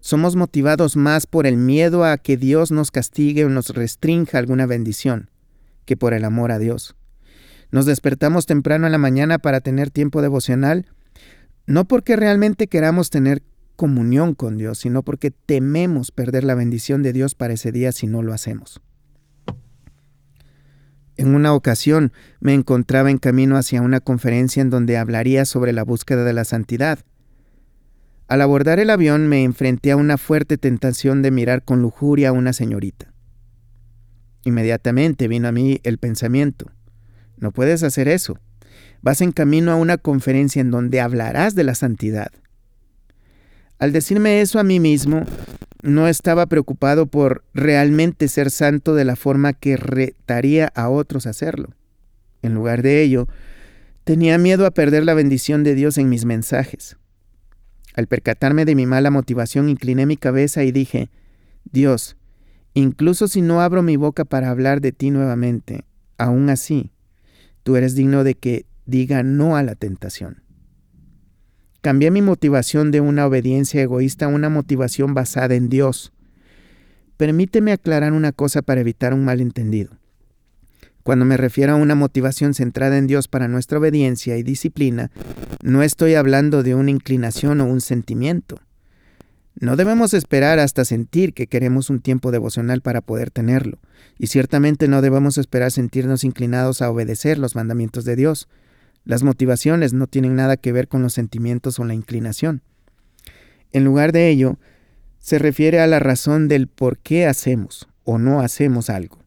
Somos 0.00 0.36
motivados 0.36 0.96
más 0.96 1.26
por 1.26 1.46
el 1.46 1.56
miedo 1.56 2.04
a 2.04 2.18
que 2.18 2.36
Dios 2.36 2.72
nos 2.72 2.90
castigue 2.90 3.46
o 3.46 3.48
nos 3.48 3.70
restrinja 3.70 4.36
alguna 4.38 4.66
bendición 4.66 5.30
que 5.84 5.96
por 5.96 6.14
el 6.14 6.24
amor 6.24 6.52
a 6.52 6.58
Dios. 6.58 6.96
Nos 7.70 7.86
despertamos 7.86 8.46
temprano 8.46 8.86
en 8.86 8.92
la 8.92 8.98
mañana 8.98 9.38
para 9.38 9.60
tener 9.60 9.90
tiempo 9.90 10.22
devocional, 10.22 10.86
no 11.66 11.86
porque 11.86 12.16
realmente 12.16 12.68
queramos 12.68 13.10
tener 13.10 13.42
comunión 13.76 14.34
con 14.34 14.56
Dios, 14.56 14.78
sino 14.78 15.02
porque 15.02 15.30
tememos 15.30 16.10
perder 16.10 16.44
la 16.44 16.54
bendición 16.54 17.02
de 17.02 17.12
Dios 17.12 17.34
para 17.34 17.54
ese 17.54 17.72
día 17.72 17.92
si 17.92 18.06
no 18.06 18.22
lo 18.22 18.32
hacemos. 18.32 18.80
En 21.16 21.34
una 21.34 21.54
ocasión 21.54 22.12
me 22.40 22.54
encontraba 22.54 23.10
en 23.10 23.18
camino 23.18 23.56
hacia 23.56 23.82
una 23.82 24.00
conferencia 24.00 24.60
en 24.60 24.70
donde 24.70 24.96
hablaría 24.98 25.44
sobre 25.44 25.72
la 25.72 25.84
búsqueda 25.84 26.24
de 26.24 26.32
la 26.32 26.44
santidad. 26.44 27.00
Al 28.26 28.40
abordar 28.40 28.80
el 28.80 28.90
avión 28.90 29.28
me 29.28 29.44
enfrenté 29.44 29.92
a 29.92 29.96
una 29.96 30.18
fuerte 30.18 30.58
tentación 30.58 31.22
de 31.22 31.30
mirar 31.30 31.62
con 31.62 31.82
lujuria 31.82 32.30
a 32.30 32.32
una 32.32 32.52
señorita. 32.52 33.13
Inmediatamente 34.44 35.28
vino 35.28 35.48
a 35.48 35.52
mí 35.52 35.80
el 35.84 35.98
pensamiento, 35.98 36.70
no 37.38 37.52
puedes 37.52 37.82
hacer 37.82 38.08
eso. 38.08 38.38
Vas 39.02 39.20
en 39.20 39.32
camino 39.32 39.70
a 39.70 39.76
una 39.76 39.98
conferencia 39.98 40.60
en 40.60 40.70
donde 40.70 41.00
hablarás 41.00 41.54
de 41.54 41.64
la 41.64 41.74
santidad. 41.74 42.32
Al 43.78 43.92
decirme 43.92 44.40
eso 44.40 44.58
a 44.58 44.64
mí 44.64 44.80
mismo, 44.80 45.24
no 45.82 46.08
estaba 46.08 46.46
preocupado 46.46 47.06
por 47.06 47.44
realmente 47.52 48.28
ser 48.28 48.50
santo 48.50 48.94
de 48.94 49.04
la 49.04 49.16
forma 49.16 49.52
que 49.52 49.76
retaría 49.76 50.72
a 50.74 50.88
otros 50.88 51.26
a 51.26 51.30
hacerlo. 51.30 51.74
En 52.40 52.54
lugar 52.54 52.82
de 52.82 53.02
ello, 53.02 53.28
tenía 54.04 54.38
miedo 54.38 54.64
a 54.64 54.70
perder 54.70 55.04
la 55.04 55.14
bendición 55.14 55.64
de 55.64 55.74
Dios 55.74 55.98
en 55.98 56.08
mis 56.08 56.24
mensajes. 56.24 56.96
Al 57.94 58.06
percatarme 58.06 58.64
de 58.64 58.74
mi 58.74 58.86
mala 58.86 59.10
motivación, 59.10 59.68
incliné 59.68 60.06
mi 60.06 60.16
cabeza 60.16 60.64
y 60.64 60.72
dije, 60.72 61.10
Dios, 61.70 62.16
incluso 62.74 63.28
si 63.28 63.40
no 63.40 63.60
abro 63.60 63.82
mi 63.82 63.96
boca 63.96 64.24
para 64.24 64.50
hablar 64.50 64.80
de 64.80 64.92
ti 64.92 65.10
nuevamente, 65.10 65.84
aún 66.18 66.50
así, 66.50 66.90
tú 67.62 67.76
eres 67.76 67.94
digno 67.94 68.24
de 68.24 68.34
que 68.34 68.66
diga 68.86 69.22
no 69.22 69.56
a 69.56 69.62
la 69.62 69.74
tentación. 69.74 70.42
Cambié 71.80 72.10
mi 72.10 72.22
motivación 72.22 72.90
de 72.90 73.00
una 73.00 73.26
obediencia 73.26 73.82
egoísta 73.82 74.26
a 74.26 74.28
una 74.28 74.48
motivación 74.48 75.12
basada 75.12 75.54
en 75.54 75.68
Dios. 75.68 76.12
Permíteme 77.16 77.72
aclarar 77.72 78.12
una 78.12 78.32
cosa 78.32 78.62
para 78.62 78.80
evitar 78.80 79.12
un 79.12 79.24
malentendido. 79.24 79.98
Cuando 81.02 81.26
me 81.26 81.36
refiero 81.36 81.74
a 81.74 81.76
una 81.76 81.94
motivación 81.94 82.54
centrada 82.54 82.96
en 82.96 83.06
Dios 83.06 83.28
para 83.28 83.48
nuestra 83.48 83.78
obediencia 83.78 84.38
y 84.38 84.42
disciplina, 84.42 85.10
no 85.62 85.82
estoy 85.82 86.14
hablando 86.14 86.62
de 86.62 86.74
una 86.74 86.90
inclinación 86.90 87.60
o 87.60 87.66
un 87.66 87.82
sentimiento. 87.82 88.58
No 89.60 89.76
debemos 89.76 90.14
esperar 90.14 90.58
hasta 90.58 90.84
sentir 90.84 91.32
que 91.32 91.46
queremos 91.46 91.88
un 91.88 92.00
tiempo 92.00 92.32
devocional 92.32 92.80
para 92.80 93.00
poder 93.00 93.30
tenerlo, 93.30 93.78
y 94.18 94.26
ciertamente 94.26 94.88
no 94.88 95.00
debemos 95.00 95.38
esperar 95.38 95.70
sentirnos 95.70 96.24
inclinados 96.24 96.82
a 96.82 96.90
obedecer 96.90 97.38
los 97.38 97.54
mandamientos 97.54 98.04
de 98.04 98.16
Dios. 98.16 98.48
Las 99.04 99.22
motivaciones 99.22 99.92
no 99.92 100.08
tienen 100.08 100.34
nada 100.34 100.56
que 100.56 100.72
ver 100.72 100.88
con 100.88 101.02
los 101.02 101.12
sentimientos 101.12 101.78
o 101.78 101.84
la 101.84 101.94
inclinación. 101.94 102.62
En 103.72 103.84
lugar 103.84 104.12
de 104.12 104.28
ello, 104.28 104.58
se 105.20 105.38
refiere 105.38 105.80
a 105.80 105.86
la 105.86 106.00
razón 106.00 106.48
del 106.48 106.66
por 106.66 106.98
qué 106.98 107.26
hacemos 107.26 107.88
o 108.02 108.18
no 108.18 108.40
hacemos 108.40 108.90
algo. 108.90 109.18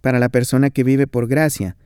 Para 0.00 0.18
la 0.18 0.30
persona 0.30 0.70
que 0.70 0.82
vive 0.82 1.06
por 1.06 1.26
gracia, 1.26 1.76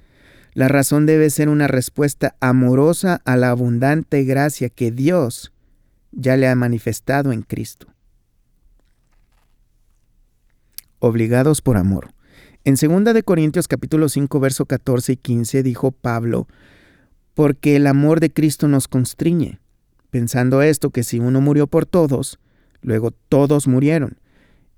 la 0.54 0.68
razón 0.68 1.06
debe 1.06 1.30
ser 1.30 1.48
una 1.48 1.68
respuesta 1.68 2.36
amorosa 2.40 3.20
a 3.24 3.36
la 3.36 3.50
abundante 3.50 4.24
gracia 4.24 4.68
que 4.68 4.90
Dios 4.90 5.52
ya 6.12 6.36
le 6.36 6.48
ha 6.48 6.54
manifestado 6.54 7.32
en 7.32 7.42
Cristo. 7.42 7.86
Obligados 10.98 11.62
por 11.62 11.76
amor. 11.76 12.12
En 12.64 12.74
2 12.74 13.14
de 13.14 13.22
Corintios 13.22 13.68
capítulo 13.68 14.08
5 14.08 14.38
verso 14.40 14.66
14 14.66 15.12
y 15.12 15.16
15 15.16 15.62
dijo 15.62 15.92
Pablo, 15.92 16.46
porque 17.34 17.76
el 17.76 17.86
amor 17.86 18.20
de 18.20 18.30
Cristo 18.30 18.68
nos 18.68 18.86
constriñe, 18.86 19.60
pensando 20.10 20.60
esto 20.60 20.90
que 20.90 21.02
si 21.02 21.20
uno 21.20 21.40
murió 21.40 21.66
por 21.66 21.86
todos, 21.86 22.38
luego 22.82 23.12
todos 23.12 23.66
murieron, 23.66 24.18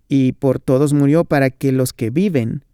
y 0.09 0.33
por 0.33 0.61
todos 0.61 0.93
murió 0.93 1.25
para 1.25 1.51
que 1.51 1.73
los 1.73 1.93
que 1.93 2.11
viven 2.11 2.65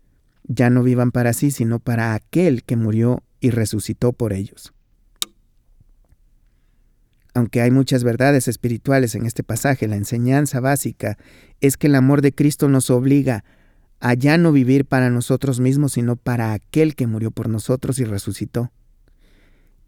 ya 0.45 0.71
no 0.71 0.83
vivan 0.83 1.11
para 1.11 1.33
sí, 1.33 1.51
sino 1.51 1.79
para 1.79 2.15
aquel 2.15 2.65
que 2.65 2.77
murió 2.77 3.23
y 3.41 3.51
resucitó 3.51 4.13
por 4.13 4.33
ellos. 4.33 4.73
Aunque 7.39 7.61
hay 7.61 7.71
muchas 7.71 8.03
verdades 8.03 8.49
espirituales 8.49 9.15
en 9.15 9.25
este 9.25 9.45
pasaje, 9.45 9.87
la 9.87 9.95
enseñanza 9.95 10.59
básica 10.59 11.19
es 11.61 11.77
que 11.77 11.87
el 11.87 11.95
amor 11.95 12.21
de 12.21 12.35
Cristo 12.35 12.69
nos 12.69 12.91
obliga 12.91 13.45
a 14.01 14.15
ya 14.15 14.37
no 14.39 14.51
vivir 14.51 14.87
para 14.87 15.09
nosotros 15.09 15.61
mismos, 15.61 15.93
sino 15.93 16.17
para 16.17 16.53
aquel 16.53 16.97
que 16.97 17.07
murió 17.07 17.31
por 17.31 17.49
nosotros 17.49 18.01
y 18.01 18.05
resucitó. 18.05 18.73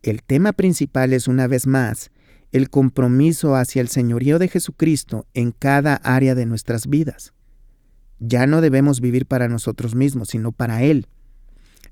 El 0.05 0.23
tema 0.23 0.53
principal 0.53 1.13
es, 1.13 1.27
una 1.27 1.49
vez 1.49 1.67
más, 1.67 2.13
el 2.53 2.71
compromiso 2.71 3.57
hacia 3.57 3.83
el 3.83 3.89
señorío 3.89 4.39
de 4.39 4.47
Jesucristo 4.47 5.27
en 5.35 5.51
cada 5.51 5.97
área 5.97 6.37
de 6.37 6.47
nuestras 6.47 6.87
vidas. 6.87 7.33
Ya 8.21 8.47
no 8.47 8.61
debemos 8.61 9.01
vivir 9.01 9.27
para 9.27 9.49
nosotros 9.49 9.97
mismos, 9.97 10.29
sino 10.29 10.53
para 10.53 10.85
Él. 10.85 11.09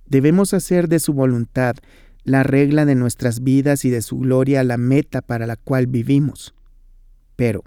Debemos 0.06 0.54
hacer 0.54 0.88
de 0.88 1.00
su 1.00 1.14
voluntad 1.14 1.74
la 2.28 2.42
regla 2.42 2.84
de 2.84 2.94
nuestras 2.94 3.42
vidas 3.42 3.84
y 3.84 3.90
de 3.90 4.02
su 4.02 4.18
gloria 4.18 4.62
la 4.64 4.76
meta 4.76 5.22
para 5.22 5.46
la 5.46 5.56
cual 5.56 5.86
vivimos. 5.86 6.54
Pero, 7.36 7.64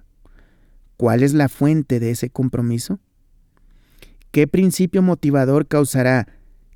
¿cuál 0.97 1.23
es 1.23 1.33
la 1.33 1.49
fuente 1.49 1.99
de 1.99 2.11
ese 2.11 2.29
compromiso? 2.29 2.99
¿Qué 4.31 4.47
principio 4.47 5.01
motivador 5.01 5.67
causará 5.67 6.27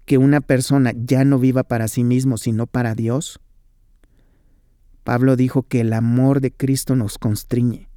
que 0.06 0.18
una 0.18 0.42
persona 0.42 0.94
ya 0.96 1.24
no 1.26 1.40
viva 1.40 1.64
para 1.64 1.88
sí 1.88 2.04
mismo, 2.04 2.38
sino 2.38 2.68
para 2.68 2.96
Dios? 2.96 3.40
Pablo 5.04 5.36
dijo 5.36 5.64
que 5.64 5.82
el 5.82 5.94
amor 5.94 6.42
de 6.42 6.52
Cristo 6.52 6.96
nos 6.96 7.18
constriñe 7.18 7.88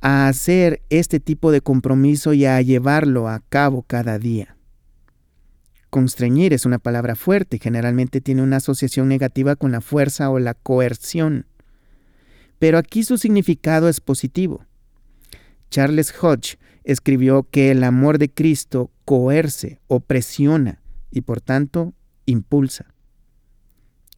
a 0.00 0.28
hacer 0.28 0.82
este 0.90 1.18
tipo 1.18 1.50
de 1.50 1.62
compromiso 1.62 2.34
y 2.34 2.44
a 2.44 2.60
llevarlo 2.60 3.26
a 3.26 3.40
cabo 3.40 3.82
cada 3.82 4.18
día. 4.18 4.54
Constreñir 5.94 6.52
es 6.52 6.66
una 6.66 6.80
palabra 6.80 7.14
fuerte, 7.14 7.60
generalmente 7.60 8.20
tiene 8.20 8.42
una 8.42 8.56
asociación 8.56 9.06
negativa 9.06 9.54
con 9.54 9.70
la 9.70 9.80
fuerza 9.80 10.28
o 10.28 10.40
la 10.40 10.54
coerción. 10.54 11.46
Pero 12.58 12.78
aquí 12.78 13.04
su 13.04 13.16
significado 13.16 13.88
es 13.88 14.00
positivo. 14.00 14.66
Charles 15.70 16.12
Hodge 16.20 16.58
escribió 16.82 17.44
que 17.48 17.70
el 17.70 17.84
amor 17.84 18.18
de 18.18 18.28
Cristo 18.28 18.90
coerce 19.04 19.78
o 19.86 20.00
presiona 20.00 20.82
y 21.12 21.20
por 21.20 21.40
tanto 21.40 21.94
impulsa. 22.26 22.92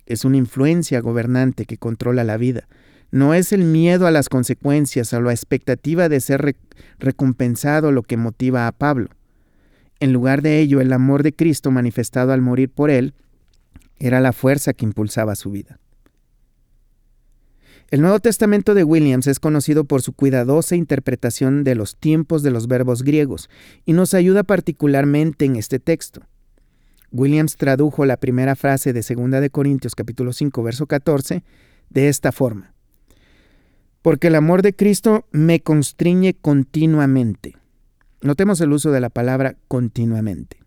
Es 0.06 0.24
una 0.24 0.38
influencia 0.38 1.02
gobernante 1.02 1.66
que 1.66 1.76
controla 1.76 2.24
la 2.24 2.38
vida. 2.38 2.68
No 3.10 3.34
es 3.34 3.52
el 3.52 3.64
miedo 3.64 4.06
a 4.06 4.10
las 4.10 4.30
consecuencias 4.30 5.12
o 5.12 5.20
la 5.20 5.32
expectativa 5.32 6.08
de 6.08 6.20
ser 6.20 6.56
recompensado 6.98 7.92
lo 7.92 8.02
que 8.02 8.16
motiva 8.16 8.66
a 8.66 8.72
Pablo. 8.72 9.10
En 10.00 10.12
lugar 10.12 10.42
de 10.42 10.60
ello, 10.60 10.80
el 10.80 10.92
amor 10.92 11.22
de 11.22 11.34
Cristo 11.34 11.70
manifestado 11.70 12.32
al 12.32 12.42
morir 12.42 12.70
por 12.70 12.90
él 12.90 13.14
era 13.98 14.20
la 14.20 14.32
fuerza 14.32 14.74
que 14.74 14.84
impulsaba 14.84 15.36
su 15.36 15.50
vida. 15.50 15.78
El 17.88 18.00
Nuevo 18.00 18.18
Testamento 18.18 18.74
de 18.74 18.82
Williams 18.82 19.28
es 19.28 19.38
conocido 19.38 19.84
por 19.84 20.02
su 20.02 20.12
cuidadosa 20.12 20.74
interpretación 20.74 21.62
de 21.62 21.76
los 21.76 21.96
tiempos 21.96 22.42
de 22.42 22.50
los 22.50 22.66
verbos 22.66 23.04
griegos 23.04 23.48
y 23.84 23.92
nos 23.92 24.12
ayuda 24.12 24.42
particularmente 24.42 25.44
en 25.44 25.54
este 25.54 25.78
texto. 25.78 26.22
Williams 27.12 27.56
tradujo 27.56 28.04
la 28.04 28.16
primera 28.16 28.56
frase 28.56 28.92
de 28.92 29.02
2 29.02 29.40
de 29.40 29.50
Corintios 29.50 29.94
capítulo 29.94 30.32
5 30.32 30.62
verso 30.64 30.86
14 30.86 31.44
de 31.88 32.08
esta 32.08 32.32
forma: 32.32 32.74
Porque 34.02 34.26
el 34.26 34.34
amor 34.34 34.62
de 34.62 34.74
Cristo 34.74 35.26
me 35.30 35.60
constriñe 35.60 36.34
continuamente. 36.34 37.56
Notemos 38.22 38.60
el 38.60 38.72
uso 38.72 38.90
de 38.90 39.00
la 39.00 39.10
palabra 39.10 39.56
continuamente, 39.68 40.58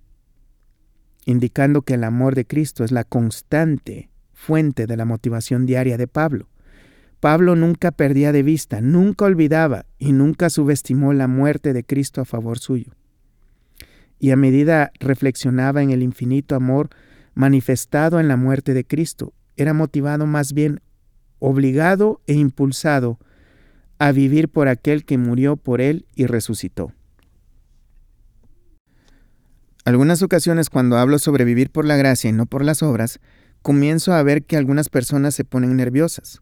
indicando 1.26 1.82
que 1.82 1.96
el 1.96 2.04
amor 2.04 2.36
de 2.36 2.46
Cristo 2.46 2.84
es 2.84 2.92
la 2.92 3.04
constante 3.04 4.10
fuente 4.34 4.88
de 4.88 4.98
la 4.98 5.06
motivación 5.06 5.66
diaria 5.66 5.98
de 5.98 6.08
Pablo 6.08 6.48
Pablo 7.20 7.58
nunca 7.58 7.92
perdía 7.92 8.32
de 8.32 8.44
vista, 8.44 8.80
nunca 8.80 9.26
olvidaba 9.26 9.86
y 9.98 10.14
nunca 10.14 10.50
subestimó 10.50 11.12
la 11.12 11.28
muerte 11.28 11.74
de 11.74 11.84
Cristo 11.84 12.22
a 12.22 12.26
favor 12.26 12.60
suyo. 12.60 12.94
Y 14.20 14.32
a 14.32 14.38
medida 14.38 14.92
reflexionaba 15.00 15.82
en 15.82 15.92
el 15.92 16.02
infinito 16.02 16.56
amor 16.56 16.90
manifestado 17.34 18.20
en 18.20 18.28
la 18.28 18.38
muerte 18.38 18.74
de 18.74 18.86
Cristo, 18.86 19.34
era 19.58 19.74
motivado 19.74 20.26
más 20.26 20.54
bien, 20.54 20.80
obligado 21.40 22.22
e 22.26 22.34
impulsado 22.34 23.20
a 23.98 24.14
vivir 24.14 24.48
por 24.48 24.70
aquel 24.70 25.04
que 25.04 25.18
murió 25.18 25.58
por 25.58 25.82
él 25.82 26.06
y 26.16 26.26
resucitó. 26.26 26.94
Algunas 29.86 30.22
ocasiones 30.22 30.70
cuando 30.70 30.98
hablo 30.98 31.20
sobre 31.20 31.46
vivir 31.46 31.70
por 31.72 31.86
la 31.86 31.98
gracia 31.98 32.30
y 32.30 32.34
no 32.34 32.46
por 32.46 32.64
las 32.64 32.84
obras, 32.84 33.20
comienzo 33.62 34.14
a 34.14 34.24
ver 34.24 34.44
que 34.44 34.58
algunas 34.58 34.90
personas 34.90 35.36
se 35.36 35.46
ponen 35.46 35.76
nerviosas. 35.76 36.42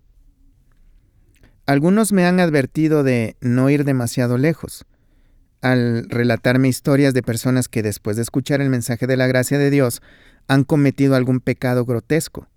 Algunos 1.65 2.13
me 2.13 2.25
han 2.25 2.39
advertido 2.39 3.03
de 3.03 3.35
no 3.41 3.69
ir 3.69 3.83
demasiado 3.83 4.37
lejos, 4.37 4.85
al 5.61 6.07
relatarme 6.09 6.67
historias 6.67 7.13
de 7.13 7.23
personas 7.23 7.67
que 7.67 7.83
después 7.83 8.15
de 8.15 8.21
escuchar 8.21 8.61
el 8.61 8.69
mensaje 8.69 9.07
de 9.07 9.17
la 9.17 9.27
gracia 9.27 9.57
de 9.57 9.69
Dios 9.69 10.01
han 10.47 10.63
cometido 10.63 11.15
algún 11.15 11.39
pecado 11.39 11.85
grotesco. 11.85 12.47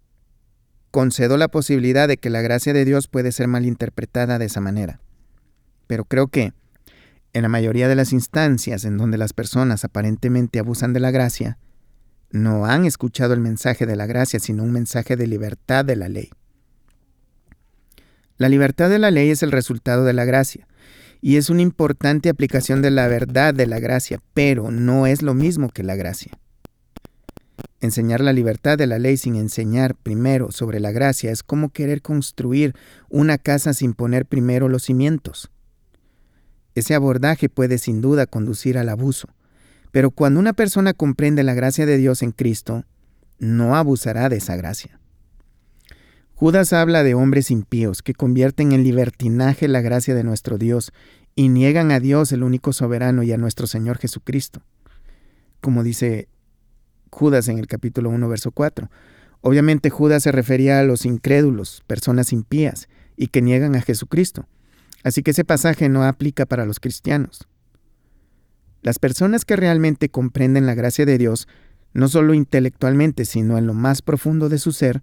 Concedo 0.90 1.36
la 1.36 1.48
posibilidad 1.48 2.08
de 2.08 2.18
que 2.18 2.30
la 2.30 2.40
gracia 2.40 2.72
de 2.72 2.84
Dios 2.84 3.08
puede 3.08 3.32
ser 3.32 3.48
malinterpretada 3.48 4.38
de 4.38 4.46
esa 4.46 4.60
manera. 4.60 5.00
Pero 5.86 6.04
creo 6.04 6.28
que, 6.28 6.52
en 7.32 7.42
la 7.42 7.48
mayoría 7.48 7.88
de 7.88 7.94
las 7.94 8.12
instancias 8.12 8.84
en 8.84 8.96
donde 8.96 9.18
las 9.18 9.32
personas 9.32 9.84
aparentemente 9.84 10.58
abusan 10.58 10.92
de 10.92 11.00
la 11.00 11.10
gracia, 11.10 11.58
no 12.30 12.66
han 12.66 12.84
escuchado 12.84 13.34
el 13.34 13.40
mensaje 13.40 13.86
de 13.86 13.96
la 13.96 14.06
gracia, 14.06 14.40
sino 14.40 14.62
un 14.62 14.72
mensaje 14.72 15.16
de 15.16 15.26
libertad 15.26 15.84
de 15.84 15.96
la 15.96 16.08
ley. 16.08 16.30
La 18.36 18.48
libertad 18.48 18.88
de 18.88 18.98
la 18.98 19.10
ley 19.10 19.30
es 19.30 19.42
el 19.42 19.52
resultado 19.52 20.04
de 20.04 20.12
la 20.12 20.24
gracia 20.24 20.66
y 21.20 21.36
es 21.36 21.50
una 21.50 21.62
importante 21.62 22.28
aplicación 22.28 22.82
de 22.82 22.90
la 22.90 23.06
verdad 23.08 23.52
de 23.52 23.66
la 23.66 23.80
gracia, 23.80 24.20
pero 24.32 24.70
no 24.70 25.06
es 25.06 25.22
lo 25.22 25.34
mismo 25.34 25.68
que 25.68 25.82
la 25.82 25.96
gracia. 25.96 26.32
Enseñar 27.80 28.20
la 28.20 28.32
libertad 28.32 28.78
de 28.78 28.86
la 28.86 28.98
ley 28.98 29.16
sin 29.16 29.36
enseñar 29.36 29.94
primero 29.94 30.52
sobre 30.52 30.80
la 30.80 30.92
gracia 30.92 31.30
es 31.30 31.42
como 31.42 31.70
querer 31.70 32.02
construir 32.02 32.74
una 33.08 33.38
casa 33.38 33.74
sin 33.74 33.94
poner 33.94 34.26
primero 34.26 34.68
los 34.68 34.84
cimientos. 34.84 35.50
Ese 36.74 36.94
abordaje 36.94 37.48
puede 37.48 37.78
sin 37.78 38.00
duda 38.00 38.26
conducir 38.26 38.78
al 38.78 38.88
abuso, 38.88 39.28
pero 39.90 40.10
cuando 40.10 40.40
una 40.40 40.52
persona 40.52 40.94
comprende 40.94 41.42
la 41.42 41.54
gracia 41.54 41.86
de 41.86 41.96
Dios 41.96 42.22
en 42.22 42.32
Cristo, 42.32 42.84
no 43.38 43.76
abusará 43.76 44.28
de 44.28 44.36
esa 44.36 44.56
gracia. 44.56 45.00
Judas 46.34 46.72
habla 46.72 47.02
de 47.02 47.14
hombres 47.14 47.50
impíos 47.50 48.02
que 48.02 48.14
convierten 48.14 48.72
en 48.72 48.82
libertinaje 48.82 49.68
la 49.68 49.82
gracia 49.82 50.14
de 50.14 50.24
nuestro 50.24 50.56
Dios 50.56 50.92
y 51.34 51.48
niegan 51.48 51.90
a 51.90 52.00
Dios 52.00 52.32
el 52.32 52.42
único 52.42 52.72
soberano 52.72 53.22
y 53.22 53.32
a 53.32 53.36
nuestro 53.36 53.66
Señor 53.66 53.98
Jesucristo. 53.98 54.62
Como 55.60 55.82
dice 55.82 56.28
Judas 57.10 57.48
en 57.48 57.58
el 57.58 57.66
capítulo 57.66 58.08
1, 58.10 58.28
verso 58.28 58.52
4. 58.52 58.90
Obviamente 59.42 59.90
Judas 59.90 60.22
se 60.22 60.32
refería 60.32 60.80
a 60.80 60.84
los 60.84 61.04
incrédulos, 61.04 61.82
personas 61.86 62.32
impías, 62.32 62.88
y 63.16 63.26
que 63.26 63.42
niegan 63.42 63.74
a 63.74 63.82
Jesucristo. 63.82 64.46
Así 65.02 65.22
que 65.22 65.30
ese 65.30 65.44
pasaje 65.44 65.88
no 65.88 66.04
aplica 66.04 66.46
para 66.46 66.66
los 66.66 66.80
cristianos. 66.80 67.46
Las 68.82 68.98
personas 68.98 69.44
que 69.44 69.56
realmente 69.56 70.08
comprenden 70.08 70.66
la 70.66 70.74
gracia 70.74 71.04
de 71.04 71.18
Dios, 71.18 71.48
no 71.92 72.08
solo 72.08 72.34
intelectualmente, 72.34 73.24
sino 73.24 73.58
en 73.58 73.66
lo 73.66 73.74
más 73.74 74.02
profundo 74.02 74.48
de 74.48 74.58
su 74.58 74.72
ser, 74.72 75.02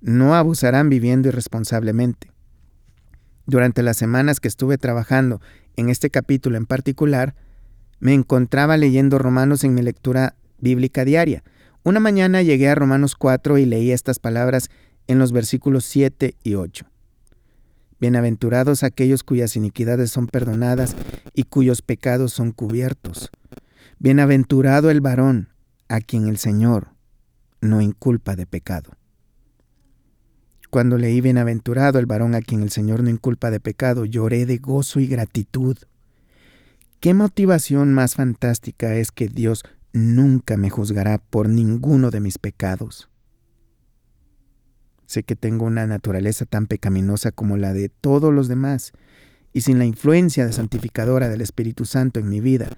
no 0.00 0.34
abusarán 0.34 0.88
viviendo 0.88 1.28
irresponsablemente. 1.28 2.30
Durante 3.46 3.82
las 3.82 3.96
semanas 3.96 4.40
que 4.40 4.48
estuve 4.48 4.78
trabajando 4.78 5.40
en 5.76 5.88
este 5.88 6.10
capítulo 6.10 6.56
en 6.56 6.66
particular, 6.66 7.34
me 7.98 8.12
encontraba 8.14 8.76
leyendo 8.76 9.18
Romanos 9.18 9.64
en 9.64 9.74
mi 9.74 9.82
lectura 9.82 10.34
bíblica 10.58 11.04
diaria. 11.04 11.42
Una 11.82 12.00
mañana 12.00 12.42
llegué 12.42 12.68
a 12.68 12.74
Romanos 12.74 13.14
4 13.14 13.58
y 13.58 13.64
leí 13.66 13.92
estas 13.92 14.18
palabras 14.18 14.68
en 15.06 15.18
los 15.18 15.32
versículos 15.32 15.84
7 15.84 16.34
y 16.42 16.54
8. 16.54 16.86
Bienaventurados 17.98 18.82
aquellos 18.82 19.22
cuyas 19.22 19.56
iniquidades 19.56 20.10
son 20.10 20.26
perdonadas 20.26 20.94
y 21.32 21.44
cuyos 21.44 21.80
pecados 21.80 22.32
son 22.32 22.52
cubiertos. 22.52 23.30
Bienaventurado 23.98 24.90
el 24.90 25.00
varón 25.00 25.48
a 25.88 26.00
quien 26.00 26.28
el 26.28 26.36
Señor 26.36 26.88
no 27.62 27.80
inculpa 27.80 28.36
de 28.36 28.46
pecado. 28.46 28.90
Cuando 30.68 30.98
leí 30.98 31.22
Bienaventurado 31.22 31.98
el 31.98 32.04
varón 32.04 32.34
a 32.34 32.42
quien 32.42 32.62
el 32.62 32.70
Señor 32.70 33.02
no 33.02 33.08
inculpa 33.08 33.50
de 33.50 33.60
pecado, 33.60 34.04
lloré 34.04 34.44
de 34.44 34.58
gozo 34.58 35.00
y 35.00 35.06
gratitud. 35.06 35.78
¿Qué 37.00 37.14
motivación 37.14 37.94
más 37.94 38.14
fantástica 38.16 38.94
es 38.96 39.10
que 39.10 39.28
Dios 39.28 39.62
nunca 39.94 40.58
me 40.58 40.68
juzgará 40.68 41.16
por 41.16 41.48
ninguno 41.48 42.10
de 42.10 42.20
mis 42.20 42.36
pecados? 42.36 43.08
Sé 45.06 45.22
que 45.22 45.36
tengo 45.36 45.64
una 45.64 45.86
naturaleza 45.86 46.44
tan 46.44 46.66
pecaminosa 46.66 47.32
como 47.32 47.56
la 47.56 47.72
de 47.72 47.88
todos 47.88 48.34
los 48.34 48.48
demás, 48.48 48.92
y 49.52 49.62
sin 49.62 49.78
la 49.78 49.86
influencia 49.86 50.50
santificadora 50.52 51.28
del 51.28 51.40
Espíritu 51.40 51.86
Santo 51.86 52.20
en 52.20 52.28
mi 52.28 52.40
vida, 52.40 52.68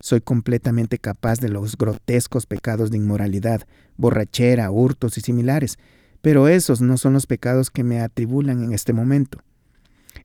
soy 0.00 0.20
completamente 0.20 0.98
capaz 0.98 1.40
de 1.40 1.48
los 1.48 1.76
grotescos 1.76 2.46
pecados 2.46 2.90
de 2.90 2.98
inmoralidad, 2.98 3.66
borrachera, 3.96 4.70
hurtos 4.70 5.18
y 5.18 5.20
similares, 5.20 5.78
pero 6.20 6.48
esos 6.48 6.80
no 6.80 6.98
son 6.98 7.14
los 7.14 7.26
pecados 7.26 7.70
que 7.70 7.84
me 7.84 8.00
atribulan 8.00 8.62
en 8.62 8.72
este 8.72 8.92
momento. 8.92 9.38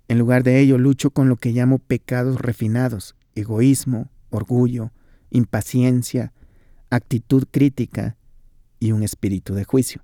En 0.07 0.19
lugar 0.19 0.43
de 0.43 0.59
ello, 0.59 0.77
lucho 0.77 1.11
con 1.11 1.29
lo 1.29 1.37
que 1.37 1.51
llamo 1.51 1.79
pecados 1.79 2.39
refinados, 2.41 3.15
egoísmo, 3.35 4.09
orgullo, 4.29 4.91
impaciencia, 5.29 6.33
actitud 6.89 7.45
crítica 7.49 8.15
y 8.79 8.91
un 8.91 9.03
espíritu 9.03 9.53
de 9.55 9.63
juicio. 9.63 10.03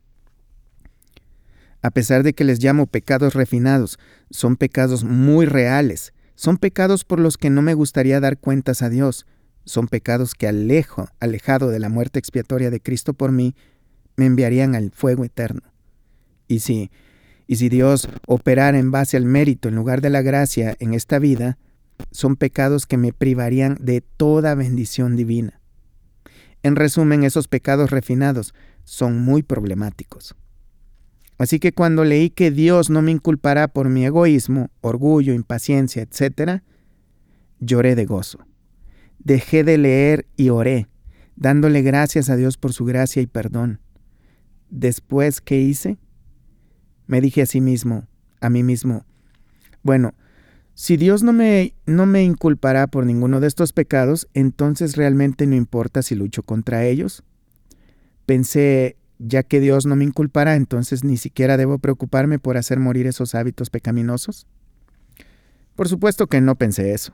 A 1.82 1.92
pesar 1.92 2.24
de 2.24 2.34
que 2.34 2.44
les 2.44 2.62
llamo 2.62 2.88
pecados 2.88 3.34
refinados, 3.34 4.00
son 4.30 4.58
pecados 4.58 5.04
muy 5.04 5.46
reales, 5.46 6.14
son 6.36 6.58
pecados 6.58 7.06
por 7.06 7.20
los 7.20 7.38
que 7.38 7.50
no 7.50 7.62
me 7.62 7.74
gustaría 7.74 8.20
dar 8.20 8.38
cuentas 8.38 8.82
a 8.82 8.90
Dios, 8.90 9.26
son 9.66 9.88
pecados 9.88 10.36
que 10.36 10.48
alejo, 10.48 11.10
alejado 11.20 11.70
de 11.70 11.80
la 11.80 11.90
muerte 11.90 12.20
expiatoria 12.20 12.70
de 12.70 12.82
Cristo 12.82 13.14
por 13.14 13.32
mí, 13.32 13.56
me 14.16 14.26
enviarían 14.26 14.76
al 14.76 14.92
fuego 14.92 15.24
eterno. 15.24 15.62
Y 16.48 16.60
si, 16.60 16.92
y 17.48 17.58
si 17.58 17.70
Dios 17.70 18.10
operara 18.28 18.78
en 18.80 18.92
base 18.92 19.16
al 19.16 19.26
mérito 19.26 19.70
en 19.70 19.76
lugar 19.76 20.02
de 20.02 20.10
la 20.10 20.22
gracia 20.22 20.76
en 20.80 20.94
esta 20.94 21.20
vida, 21.20 21.58
son 22.12 22.36
pecados 22.36 22.86
que 22.88 22.98
me 22.98 23.14
privarían 23.14 23.78
de 23.80 24.02
toda 24.02 24.56
bendición 24.56 25.16
divina. 25.16 25.60
En 26.64 26.76
resumen, 26.76 27.24
esos 27.24 27.48
pecados 27.48 27.90
refinados 27.90 28.54
son 28.84 29.22
muy 29.22 29.44
problemáticos. 29.44 30.36
Así 31.40 31.58
que 31.58 31.72
cuando 31.72 32.04
leí 32.04 32.30
que 32.30 32.52
Dios 32.52 32.90
no 32.90 33.02
me 33.02 33.12
inculpará 33.12 33.70
por 33.70 33.88
mi 33.88 34.06
egoísmo, 34.06 34.70
orgullo, 34.82 35.34
impaciencia, 35.34 36.04
etc., 36.04 36.62
lloré 37.62 37.96
de 37.96 38.06
gozo. 38.06 38.40
Dejé 39.20 39.64
de 39.64 39.78
leer 39.78 40.28
y 40.36 40.50
oré, 40.50 40.88
dándole 41.38 41.82
gracias 41.82 42.30
a 42.30 42.36
Dios 42.36 42.58
por 42.58 42.74
su 42.74 42.84
gracia 42.84 43.22
y 43.22 43.28
perdón. 43.28 43.80
Después, 44.70 45.40
¿qué 45.40 45.62
hice? 45.62 45.98
Me 47.08 47.22
dije 47.22 47.42
a 47.42 47.46
sí 47.46 47.62
mismo, 47.62 48.06
a 48.42 48.50
mí 48.50 48.62
mismo, 48.62 49.06
bueno, 49.82 50.14
si 50.74 50.98
Dios 50.98 51.24
no 51.24 51.32
me, 51.32 51.74
no 51.86 52.06
me 52.06 52.22
inculpará 52.22 52.88
por 52.88 53.06
ninguno 53.06 53.40
de 53.40 53.48
estos 53.48 53.72
pecados, 53.72 54.28
entonces 54.34 54.98
realmente 54.98 55.48
no 55.48 55.56
importa 55.56 56.02
si 56.04 56.16
lucho 56.16 56.44
contra 56.44 56.86
ellos. 56.86 57.24
Pensé, 58.26 58.98
ya 59.20 59.44
que 59.44 59.60
Dios 59.60 59.86
no 59.86 59.96
me 59.96 60.06
inculpará, 60.06 60.56
entonces 60.56 61.04
ni 61.04 61.18
siquiera 61.18 61.58
debo 61.58 61.78
preocuparme 61.78 62.40
por 62.40 62.58
hacer 62.58 62.80
morir 62.80 63.06
esos 63.06 63.36
hábitos 63.36 63.70
pecaminosos. 63.70 64.48
Por 65.76 65.88
supuesto 65.88 66.28
que 66.28 66.42
no 66.42 66.56
pensé 66.56 66.94
eso. 66.94 67.14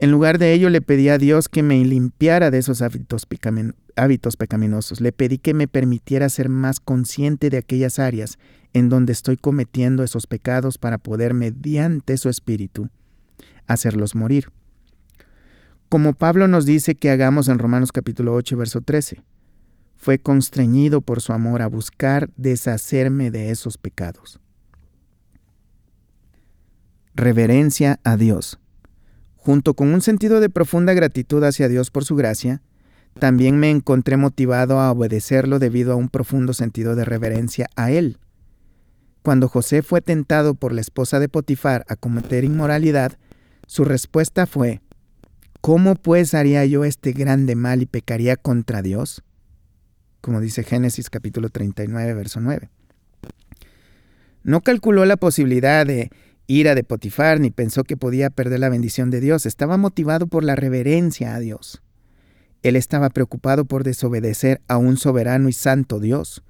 En 0.00 0.10
lugar 0.10 0.38
de 0.38 0.52
ello 0.52 0.70
le 0.70 0.80
pedí 0.80 1.08
a 1.08 1.18
Dios 1.18 1.48
que 1.48 1.62
me 1.62 1.84
limpiara 1.84 2.50
de 2.50 2.58
esos 2.58 2.82
hábitos, 2.82 3.26
pecaminosos. 3.26 5.00
Le 5.00 5.12
pedí 5.12 5.38
que 5.38 5.54
me 5.54 5.66
permitiera 5.66 6.28
ser 6.28 6.48
más 6.48 6.78
consciente 6.78 7.50
de 7.50 7.58
aquellas 7.58 7.98
áreas 7.98 8.38
en 8.72 8.88
donde 8.88 9.12
estoy 9.12 9.36
cometiendo 9.36 10.04
esos 10.04 10.26
pecados 10.26 10.78
para 10.78 10.98
poder, 10.98 11.34
mediante 11.34 12.16
su 12.16 12.28
espíritu, 12.28 12.90
hacerlos 13.66 14.14
morir. 14.14 14.50
Como 15.88 16.12
Pablo 16.12 16.46
nos 16.46 16.64
dice 16.64 16.94
que 16.94 17.10
hagamos 17.10 17.48
en 17.48 17.58
Romanos 17.58 17.90
capítulo 17.90 18.34
8, 18.34 18.56
verso 18.56 18.82
13, 18.82 19.22
fue 19.98 20.18
constreñido 20.18 21.00
por 21.00 21.20
su 21.20 21.32
amor 21.32 21.60
a 21.60 21.66
buscar 21.66 22.30
deshacerme 22.36 23.30
de 23.30 23.50
esos 23.50 23.76
pecados. 23.76 24.40
Reverencia 27.14 27.98
a 28.04 28.16
Dios. 28.16 28.60
Junto 29.36 29.74
con 29.74 29.92
un 29.92 30.00
sentido 30.00 30.40
de 30.40 30.50
profunda 30.50 30.94
gratitud 30.94 31.42
hacia 31.42 31.68
Dios 31.68 31.90
por 31.90 32.04
su 32.04 32.14
gracia, 32.14 32.62
también 33.18 33.58
me 33.58 33.70
encontré 33.70 34.16
motivado 34.16 34.78
a 34.78 34.92
obedecerlo 34.92 35.58
debido 35.58 35.92
a 35.92 35.96
un 35.96 36.08
profundo 36.08 36.54
sentido 36.54 36.94
de 36.94 37.04
reverencia 37.04 37.68
a 37.76 37.90
Él. 37.90 38.18
cuando 39.22 39.48
José 39.48 39.82
fue 39.82 40.00
tentado 40.00 40.54
por 40.54 40.72
la 40.72 40.80
esposa 40.80 41.20
de 41.20 41.28
Potifar 41.28 41.84
a 41.88 41.96
cometer 41.96 42.44
inmoralidad, 42.44 43.18
su 43.66 43.84
respuesta 43.84 44.46
fue, 44.46 44.80
¿Cómo 45.60 45.96
pues 45.96 46.32
haría 46.32 46.64
yo 46.64 46.84
este 46.84 47.12
grande 47.12 47.54
mal 47.56 47.82
y 47.82 47.86
pecaría 47.86 48.36
contra 48.36 48.80
Dios? 48.80 49.22
Como 50.20 50.40
dice 50.40 50.64
Génesis 50.64 51.10
capítulo 51.10 51.48
39, 51.48 52.14
verso 52.14 52.40
9. 52.40 52.70
No 54.42 54.62
calculó 54.62 55.04
la 55.04 55.16
posibilidad 55.16 55.86
de 55.86 56.10
ira 56.46 56.74
de 56.74 56.82
Potifar 56.82 57.38
ni 57.38 57.50
pensó 57.50 57.84
que 57.84 57.96
podía 57.96 58.30
perder 58.30 58.60
la 58.60 58.68
bendición 58.68 59.10
de 59.10 59.20
Dios. 59.20 59.46
Estaba 59.46 59.76
motivado 59.76 60.26
por 60.26 60.42
la 60.42 60.56
reverencia 60.56 61.34
a 61.34 61.38
Dios. 61.38 61.82
Él 62.62 62.74
estaba 62.74 63.10
preocupado 63.10 63.64
por 63.64 63.84
desobedecer 63.84 64.60
a 64.66 64.78
un 64.78 64.96
soberano 64.96 65.48
y 65.48 65.52
santo 65.52 66.00
Dios. 66.00 66.42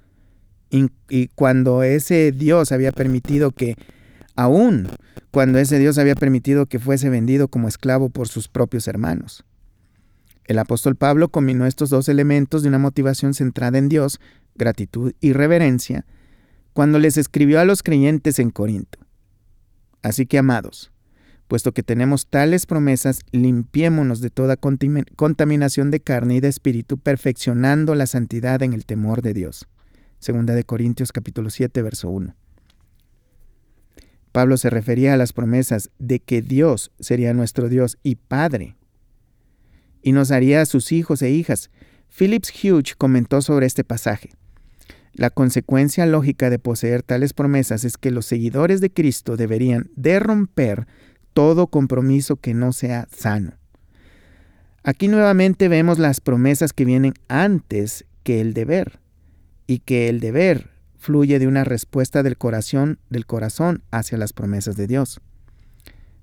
Y, 0.71 1.27
cuando 1.35 1.83
ese 1.83 2.31
Dios 2.31 2.71
había 2.71 2.91
permitido 2.91 3.51
que, 3.51 3.75
aún 4.35 4.87
cuando 5.31 5.59
ese 5.59 5.79
Dios 5.79 5.97
había 5.97 6.15
permitido 6.15 6.67
que 6.67 6.79
fuese 6.79 7.09
vendido 7.09 7.47
como 7.47 7.67
esclavo 7.67 8.09
por 8.09 8.27
sus 8.27 8.47
propios 8.47 8.87
hermanos. 8.87 9.43
El 10.49 10.57
apóstol 10.57 10.95
Pablo 10.95 11.29
combinó 11.29 11.67
estos 11.67 11.91
dos 11.91 12.09
elementos 12.09 12.63
de 12.63 12.69
una 12.69 12.79
motivación 12.79 13.35
centrada 13.35 13.77
en 13.77 13.87
Dios, 13.87 14.19
gratitud 14.55 15.13
y 15.21 15.31
reverencia, 15.33 16.07
cuando 16.73 16.97
les 16.97 17.17
escribió 17.17 17.59
a 17.59 17.65
los 17.65 17.83
creyentes 17.83 18.39
en 18.39 18.49
Corinto. 18.49 18.97
Así 20.01 20.25
que, 20.25 20.39
amados, 20.39 20.91
puesto 21.47 21.71
que 21.71 21.83
tenemos 21.83 22.25
tales 22.25 22.65
promesas, 22.65 23.19
limpiémonos 23.31 24.21
de 24.21 24.31
toda 24.31 24.57
contaminación 24.57 25.91
de 25.91 25.99
carne 25.99 26.37
y 26.37 26.39
de 26.39 26.47
espíritu, 26.47 26.97
perfeccionando 26.97 27.93
la 27.93 28.07
santidad 28.07 28.63
en 28.63 28.73
el 28.73 28.87
temor 28.87 29.21
de 29.21 29.35
Dios. 29.35 29.67
Segunda 30.17 30.55
de 30.55 30.63
Corintios 30.63 31.11
capítulo 31.11 31.51
7, 31.51 31.79
verso 31.83 32.09
1. 32.09 32.35
Pablo 34.31 34.57
se 34.57 34.71
refería 34.71 35.13
a 35.13 35.17
las 35.17 35.31
promesas 35.31 35.91
de 35.99 36.19
que 36.19 36.41
Dios 36.41 36.91
sería 36.99 37.35
nuestro 37.35 37.69
Dios 37.69 37.99
y 38.01 38.15
Padre, 38.15 38.78
y 40.01 40.11
nos 40.11 40.31
haría 40.31 40.61
a 40.61 40.65
sus 40.65 40.91
hijos 40.91 41.21
e 41.21 41.31
hijas. 41.31 41.69
Phillips 42.09 42.51
Hughes 42.51 42.95
comentó 42.95 43.41
sobre 43.41 43.65
este 43.65 43.83
pasaje. 43.83 44.31
La 45.13 45.29
consecuencia 45.29 46.05
lógica 46.05 46.49
de 46.49 46.59
poseer 46.59 47.03
tales 47.03 47.33
promesas 47.33 47.83
es 47.83 47.97
que 47.97 48.11
los 48.11 48.25
seguidores 48.25 48.79
de 48.81 48.91
Cristo 48.91 49.37
deberían 49.37 49.89
de 49.95 50.19
romper 50.19 50.87
todo 51.33 51.67
compromiso 51.67 52.37
que 52.37 52.53
no 52.53 52.73
sea 52.73 53.07
sano. 53.11 53.53
Aquí 54.83 55.07
nuevamente 55.07 55.67
vemos 55.67 55.99
las 55.99 56.21
promesas 56.21 56.73
que 56.73 56.85
vienen 56.85 57.13
antes 57.27 58.05
que 58.23 58.41
el 58.41 58.53
deber 58.53 58.99
y 59.67 59.79
que 59.79 60.09
el 60.09 60.19
deber 60.19 60.71
fluye 60.97 61.39
de 61.39 61.47
una 61.47 61.63
respuesta 61.63 62.23
del 62.23 62.37
corazón, 62.37 62.99
del 63.09 63.25
corazón 63.25 63.83
hacia 63.91 64.17
las 64.17 64.33
promesas 64.33 64.75
de 64.75 64.87
Dios. 64.87 65.21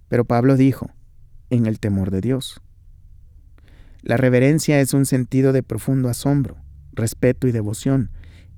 Pero 0.08 0.24
Pablo 0.24 0.56
dijo, 0.56 0.90
en 1.50 1.66
el 1.66 1.80
temor 1.80 2.10
de 2.10 2.20
Dios. 2.20 2.60
La 4.06 4.16
reverencia 4.16 4.80
es 4.80 4.94
un 4.94 5.04
sentido 5.04 5.52
de 5.52 5.64
profundo 5.64 6.08
asombro, 6.08 6.56
respeto 6.92 7.48
y 7.48 7.50
devoción, 7.50 8.12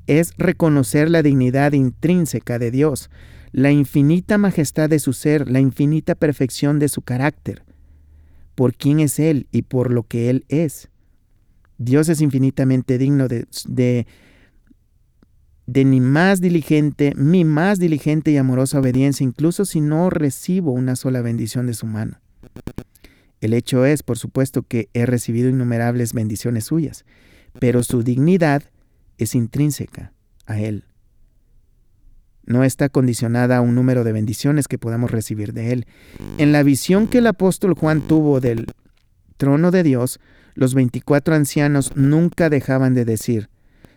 es 0.07 0.35
reconocer 0.37 1.09
la 1.09 1.23
dignidad 1.23 1.73
intrínseca 1.73 2.59
de 2.59 2.71
Dios, 2.71 3.09
la 3.53 3.73
infinita 3.73 4.37
majestad 4.37 4.91
de 4.91 4.99
su 4.99 5.15
ser, 5.15 5.49
la 5.51 5.61
infinita 5.61 6.15
perfección 6.15 6.79
de 6.79 6.91
su 6.91 7.01
carácter, 7.01 7.63
por 8.55 8.75
quién 8.75 9.01
es 9.01 9.19
Él 9.19 9.47
y 9.51 9.63
por 9.63 9.91
lo 9.91 10.03
que 10.03 10.29
Él 10.29 10.45
es. 10.49 10.91
Dios 11.79 12.11
es 12.11 12.21
infinitamente 12.21 12.99
digno 12.99 13.27
de, 13.27 13.47
de, 13.67 14.07
de 15.65 15.85
mi 15.87 16.03
más 16.03 16.43
diligente, 16.43 17.15
mi 17.17 17.47
más 17.47 17.79
diligente 17.79 18.33
y 18.33 18.37
amorosa 18.37 18.81
obediencia, 18.81 19.25
incluso 19.25 19.65
si 19.65 19.81
no 19.81 20.11
recibo 20.11 20.73
una 20.73 20.95
sola 20.95 21.23
bendición 21.23 21.67
de 21.67 21.73
su 21.73 21.87
mano. 21.87 22.21
El 23.41 23.55
hecho 23.55 23.85
es, 23.85 24.03
por 24.03 24.19
supuesto, 24.19 24.63
que 24.63 24.89
he 24.95 25.07
recibido 25.07 25.49
innumerables 25.49 26.13
bendiciones 26.13 26.65
suyas, 26.65 27.05
pero 27.61 27.83
su 27.83 28.03
dignidad 28.03 28.65
es 29.17 29.35
intrínseca 29.35 30.13
a 30.47 30.59
Él. 30.59 30.85
No 32.45 32.65
está 32.65 32.89
condicionada 32.89 33.59
a 33.59 33.61
un 33.61 33.75
número 33.75 34.05
de 34.05 34.13
bendiciones 34.13 34.69
que 34.69 34.79
podamos 34.79 35.11
recibir 35.11 35.53
de 35.53 35.73
Él. 35.73 35.87
En 36.39 36.51
la 36.51 36.63
visión 36.63 37.07
que 37.07 37.19
el 37.19 37.27
apóstol 37.27 37.75
Juan 37.75 38.01
tuvo 38.01 38.41
del 38.41 38.67
trono 39.37 39.71
de 39.71 39.83
Dios, 39.83 40.19
los 40.55 40.75
veinticuatro 40.75 41.35
ancianos 41.35 41.95
nunca 41.95 42.49
dejaban 42.49 42.95
de 42.95 43.05
decir, 43.05 43.51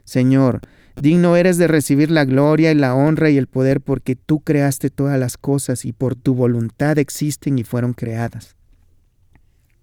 Señor, 0.03 0.59
digno 1.01 1.35
eres 1.37 1.57
de 1.57 1.67
recibir 1.67 2.11
la 2.11 2.25
gloria 2.25 2.71
y 2.71 2.75
la 2.75 2.93
honra 2.93 3.29
y 3.29 3.37
el 3.37 3.47
poder 3.47 3.81
porque 3.81 4.15
tú 4.15 4.41
creaste 4.41 4.89
todas 4.89 5.17
las 5.17 5.37
cosas 5.37 5.85
y 5.85 5.93
por 5.93 6.15
tu 6.15 6.35
voluntad 6.35 6.99
existen 6.99 7.57
y 7.57 7.63
fueron 7.63 7.93
creadas. 7.93 8.57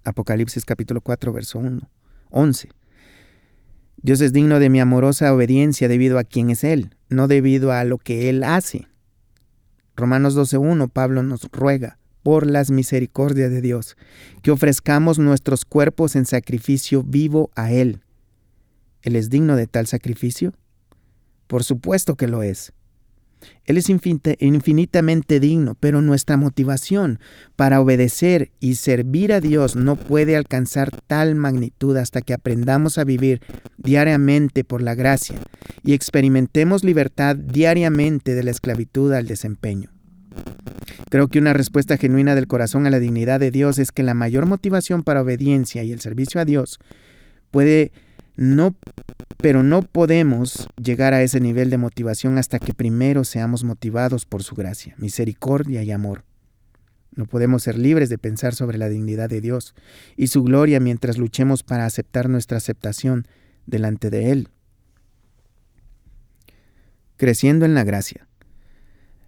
Apocalipsis 0.08 0.64
capítulo 0.64 1.00
4, 1.00 1.32
verso 1.32 1.58
1, 1.58 1.88
11. 2.30 2.70
Dios 4.00 4.20
es 4.20 4.32
digno 4.32 4.58
de 4.58 4.70
mi 4.70 4.80
amorosa 4.80 5.32
obediencia 5.34 5.88
debido 5.88 6.18
a 6.18 6.24
quién 6.24 6.50
es 6.50 6.64
Él, 6.64 6.94
no 7.08 7.28
debido 7.28 7.72
a 7.72 7.84
lo 7.84 7.98
que 7.98 8.30
Él 8.30 8.44
hace. 8.44 8.88
Romanos 9.96 10.36
12.1, 10.36 10.90
Pablo 10.90 11.22
nos 11.22 11.50
ruega, 11.50 11.98
por 12.22 12.46
las 12.46 12.70
misericordias 12.70 13.50
de 13.50 13.60
Dios, 13.60 13.96
que 14.42 14.50
ofrezcamos 14.50 15.18
nuestros 15.18 15.64
cuerpos 15.64 16.16
en 16.16 16.26
sacrificio 16.26 17.02
vivo 17.02 17.50
a 17.54 17.72
Él. 17.72 18.00
¿Él 19.02 19.16
es 19.16 19.30
digno 19.30 19.56
de 19.56 19.66
tal 19.66 19.86
sacrificio? 19.86 20.52
Por 21.46 21.64
supuesto 21.64 22.16
que 22.16 22.28
lo 22.28 22.42
es. 22.42 22.72
Él 23.64 23.76
es 23.76 23.88
infinitamente 23.90 25.40
digno, 25.40 25.76
pero 25.78 26.00
nuestra 26.02 26.36
motivación 26.36 27.20
para 27.56 27.80
obedecer 27.80 28.50
y 28.60 28.76
servir 28.76 29.32
a 29.32 29.40
Dios 29.40 29.76
no 29.76 29.96
puede 29.96 30.36
alcanzar 30.36 30.90
tal 31.06 31.34
magnitud 31.34 31.96
hasta 31.96 32.20
que 32.22 32.34
aprendamos 32.34 32.98
a 32.98 33.04
vivir 33.04 33.40
diariamente 33.76 34.64
por 34.64 34.82
la 34.82 34.94
gracia 34.94 35.36
y 35.84 35.92
experimentemos 35.92 36.84
libertad 36.84 37.36
diariamente 37.36 38.34
de 38.34 38.42
la 38.42 38.50
esclavitud 38.50 39.12
al 39.12 39.26
desempeño. 39.26 39.90
Creo 41.10 41.28
que 41.28 41.38
una 41.38 41.52
respuesta 41.52 41.96
genuina 41.96 42.34
del 42.34 42.46
corazón 42.46 42.86
a 42.86 42.90
la 42.90 43.00
dignidad 43.00 43.40
de 43.40 43.50
Dios 43.50 43.78
es 43.78 43.92
que 43.92 44.02
la 44.02 44.14
mayor 44.14 44.46
motivación 44.46 45.02
para 45.02 45.22
obediencia 45.22 45.82
y 45.82 45.92
el 45.92 46.00
servicio 46.00 46.40
a 46.40 46.44
Dios 46.44 46.78
puede 47.50 47.92
no 48.38 48.76
pero 49.36 49.62
no 49.62 49.82
podemos 49.82 50.68
llegar 50.82 51.12
a 51.12 51.22
ese 51.22 51.40
nivel 51.40 51.70
de 51.70 51.78
motivación 51.78 52.38
hasta 52.38 52.58
que 52.58 52.72
primero 52.72 53.24
seamos 53.24 53.64
motivados 53.64 54.26
por 54.26 54.42
su 54.42 54.54
gracia, 54.54 54.94
misericordia 54.98 55.82
y 55.82 55.90
amor. 55.90 56.24
No 57.14 57.26
podemos 57.26 57.64
ser 57.64 57.78
libres 57.78 58.08
de 58.08 58.18
pensar 58.18 58.54
sobre 58.54 58.78
la 58.78 58.88
dignidad 58.88 59.28
de 59.28 59.40
Dios 59.40 59.74
y 60.16 60.28
su 60.28 60.44
gloria 60.44 60.78
mientras 60.78 61.18
luchemos 61.18 61.62
para 61.62 61.84
aceptar 61.84 62.28
nuestra 62.28 62.58
aceptación 62.58 63.26
delante 63.66 64.08
de 64.08 64.30
Él. 64.30 64.48
Creciendo 67.16 67.64
en 67.64 67.74
la 67.74 67.84
gracia. 67.84 68.28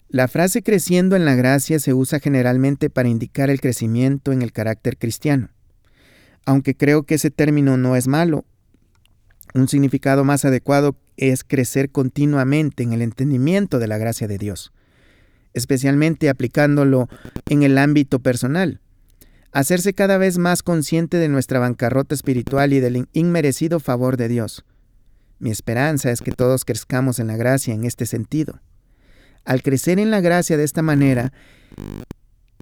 La 0.09 0.29
frase 0.29 0.62
creciendo 0.62 1.16
en 1.16 1.25
la 1.25 1.35
gracia 1.35 1.79
se 1.81 1.94
usa 1.94 2.20
generalmente 2.20 2.90
para 2.90 3.09
indicar 3.09 3.51
el 3.51 3.61
crecimiento 3.61 4.33
en 4.33 4.42
el 4.42 4.53
carácter 4.53 4.99
cristiano. 4.99 5.51
Aunque 6.46 6.77
creo 6.77 7.05
que 7.05 7.14
ese 7.14 7.31
término 7.31 7.77
no 7.77 7.94
es 7.94 8.09
malo, 8.09 8.44
un 9.54 9.68
significado 9.68 10.24
más 10.24 10.44
adecuado 10.44 10.96
es 11.16 11.44
crecer 11.44 11.90
continuamente 11.90 12.82
en 12.82 12.92
el 12.92 13.02
entendimiento 13.02 13.78
de 13.78 13.88
la 13.88 13.98
gracia 13.98 14.28
de 14.28 14.38
Dios, 14.38 14.72
especialmente 15.54 16.28
aplicándolo 16.28 17.08
en 17.48 17.62
el 17.62 17.78
ámbito 17.78 18.20
personal. 18.20 18.80
Hacerse 19.52 19.94
cada 19.94 20.16
vez 20.16 20.38
más 20.38 20.62
consciente 20.62 21.16
de 21.16 21.28
nuestra 21.28 21.58
bancarrota 21.58 22.14
espiritual 22.14 22.72
y 22.72 22.80
del 22.80 23.08
inmerecido 23.12 23.80
favor 23.80 24.16
de 24.16 24.28
Dios. 24.28 24.64
Mi 25.40 25.50
esperanza 25.50 26.10
es 26.10 26.20
que 26.20 26.32
todos 26.32 26.64
crezcamos 26.64 27.18
en 27.18 27.26
la 27.26 27.36
gracia 27.36 27.74
en 27.74 27.84
este 27.84 28.06
sentido. 28.06 28.60
Al 29.44 29.62
crecer 29.62 29.98
en 29.98 30.11
la 30.11 30.20
gracia 30.20 30.57
de 30.57 30.64
esta 30.64 30.82
manera, 30.82 31.32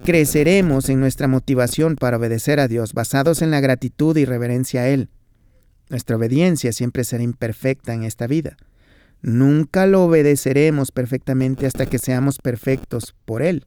creceremos 0.03 0.89
en 0.89 0.99
nuestra 0.99 1.27
motivación 1.27 1.95
para 1.95 2.17
obedecer 2.17 2.59
a 2.59 2.67
Dios, 2.67 2.93
basados 2.93 3.41
en 3.41 3.51
la 3.51 3.59
gratitud 3.59 4.17
y 4.17 4.25
reverencia 4.25 4.81
a 4.81 4.87
Él. 4.87 5.09
Nuestra 5.89 6.15
obediencia 6.15 6.71
siempre 6.71 7.03
será 7.03 7.23
imperfecta 7.23 7.93
en 7.93 8.03
esta 8.03 8.27
vida. 8.27 8.57
Nunca 9.21 9.85
lo 9.85 10.03
obedeceremos 10.03 10.91
perfectamente 10.91 11.65
hasta 11.65 11.85
que 11.85 11.99
seamos 11.99 12.37
perfectos 12.37 13.15
por 13.25 13.41
Él. 13.41 13.63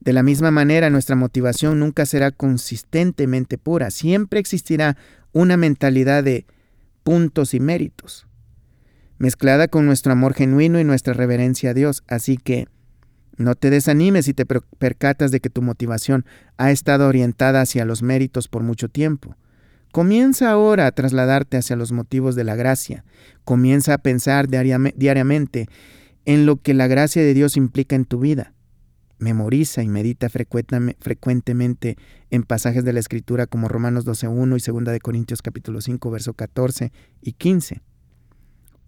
De 0.00 0.12
la 0.14 0.22
misma 0.22 0.50
manera, 0.50 0.88
nuestra 0.88 1.14
motivación 1.14 1.78
nunca 1.78 2.06
será 2.06 2.30
consistentemente 2.30 3.58
pura. 3.58 3.90
Siempre 3.90 4.40
existirá 4.40 4.96
una 5.32 5.56
mentalidad 5.56 6.24
de 6.24 6.46
puntos 7.04 7.54
y 7.54 7.60
méritos, 7.60 8.26
mezclada 9.18 9.68
con 9.68 9.86
nuestro 9.86 10.12
amor 10.12 10.34
genuino 10.34 10.80
y 10.80 10.84
nuestra 10.84 11.12
reverencia 11.12 11.70
a 11.70 11.74
Dios. 11.74 12.02
Así 12.08 12.38
que 12.38 12.66
no 13.36 13.54
te 13.54 13.70
desanimes 13.70 14.24
si 14.24 14.34
te 14.34 14.46
percatas 14.46 15.30
de 15.30 15.40
que 15.40 15.50
tu 15.50 15.62
motivación 15.62 16.24
ha 16.56 16.70
estado 16.70 17.06
orientada 17.06 17.60
hacia 17.60 17.84
los 17.84 18.02
méritos 18.02 18.48
por 18.48 18.62
mucho 18.62 18.88
tiempo. 18.88 19.36
Comienza 19.92 20.50
ahora 20.50 20.86
a 20.86 20.92
trasladarte 20.92 21.56
hacia 21.56 21.76
los 21.76 21.90
motivos 21.90 22.36
de 22.36 22.44
la 22.44 22.54
gracia. 22.54 23.04
Comienza 23.44 23.94
a 23.94 23.98
pensar 23.98 24.46
diariamente 24.48 25.68
en 26.24 26.46
lo 26.46 26.56
que 26.56 26.74
la 26.74 26.86
gracia 26.86 27.22
de 27.22 27.34
Dios 27.34 27.56
implica 27.56 27.96
en 27.96 28.04
tu 28.04 28.20
vida. 28.20 28.52
Memoriza 29.18 29.82
y 29.82 29.88
medita 29.88 30.28
frecuentemente 30.30 31.96
en 32.30 32.42
pasajes 32.44 32.84
de 32.84 32.92
la 32.92 33.00
Escritura 33.00 33.46
como 33.46 33.68
Romanos 33.68 34.06
12.1 34.06 34.68
y 34.68 34.72
2 34.72 34.84
de 34.92 35.00
Corintios 35.00 35.42
capítulo 35.42 35.80
5, 35.80 36.10
verso 36.10 36.34
14 36.34 36.92
y 37.20 37.32
15. 37.32 37.82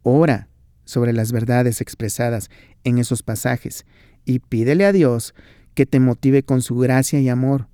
Ora 0.03 0.49
sobre 0.85 1.13
las 1.13 1.33
verdades 1.33 1.81
expresadas 1.81 2.49
en 2.85 2.99
esos 2.99 3.23
pasajes 3.23 3.85
y 4.25 4.39
pídele 4.39 4.87
a 4.87 4.93
Dios 4.93 5.35
que 5.75 5.85
te 5.85 6.01
motive 6.01 6.45
con 6.45 6.63
su 6.63 6.77
gracia 6.77 7.21
y 7.21 7.29
amor. 7.29 7.69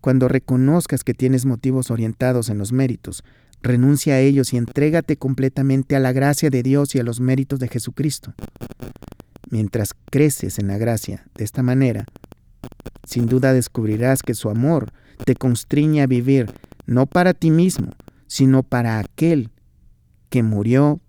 Cuando 0.00 0.28
reconozcas 0.28 1.04
que 1.04 1.14
tienes 1.14 1.44
motivos 1.44 1.90
orientados 1.90 2.48
en 2.48 2.58
los 2.58 2.72
méritos, 2.72 3.22
renuncia 3.62 4.14
a 4.14 4.20
ellos 4.20 4.52
y 4.52 4.56
entrégate 4.56 5.16
completamente 5.16 5.96
a 5.96 6.00
la 6.00 6.12
gracia 6.12 6.50
de 6.50 6.62
Dios 6.62 6.94
y 6.94 7.00
a 7.00 7.02
los 7.02 7.20
méritos 7.20 7.58
de 7.58 7.68
Jesucristo. 7.68 8.34
Mientras 9.50 9.94
creces 10.10 10.58
en 10.58 10.68
la 10.68 10.78
gracia 10.78 11.26
de 11.34 11.44
esta 11.44 11.62
manera, 11.62 12.06
sin 13.04 13.26
duda 13.26 13.52
descubrirás 13.52 14.22
que 14.22 14.34
su 14.34 14.48
amor 14.48 14.92
te 15.24 15.34
constriñe 15.34 16.02
a 16.02 16.06
vivir 16.06 16.50
no 16.86 17.06
para 17.06 17.34
ti 17.34 17.50
mismo, 17.50 17.90
sino 18.26 18.62
para 18.62 18.98
aquel 18.98 19.50
que 20.28 20.42
murió 20.42 21.00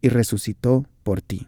y 0.00 0.08
resucitó 0.08 0.86
por 1.02 1.20
ti. 1.20 1.47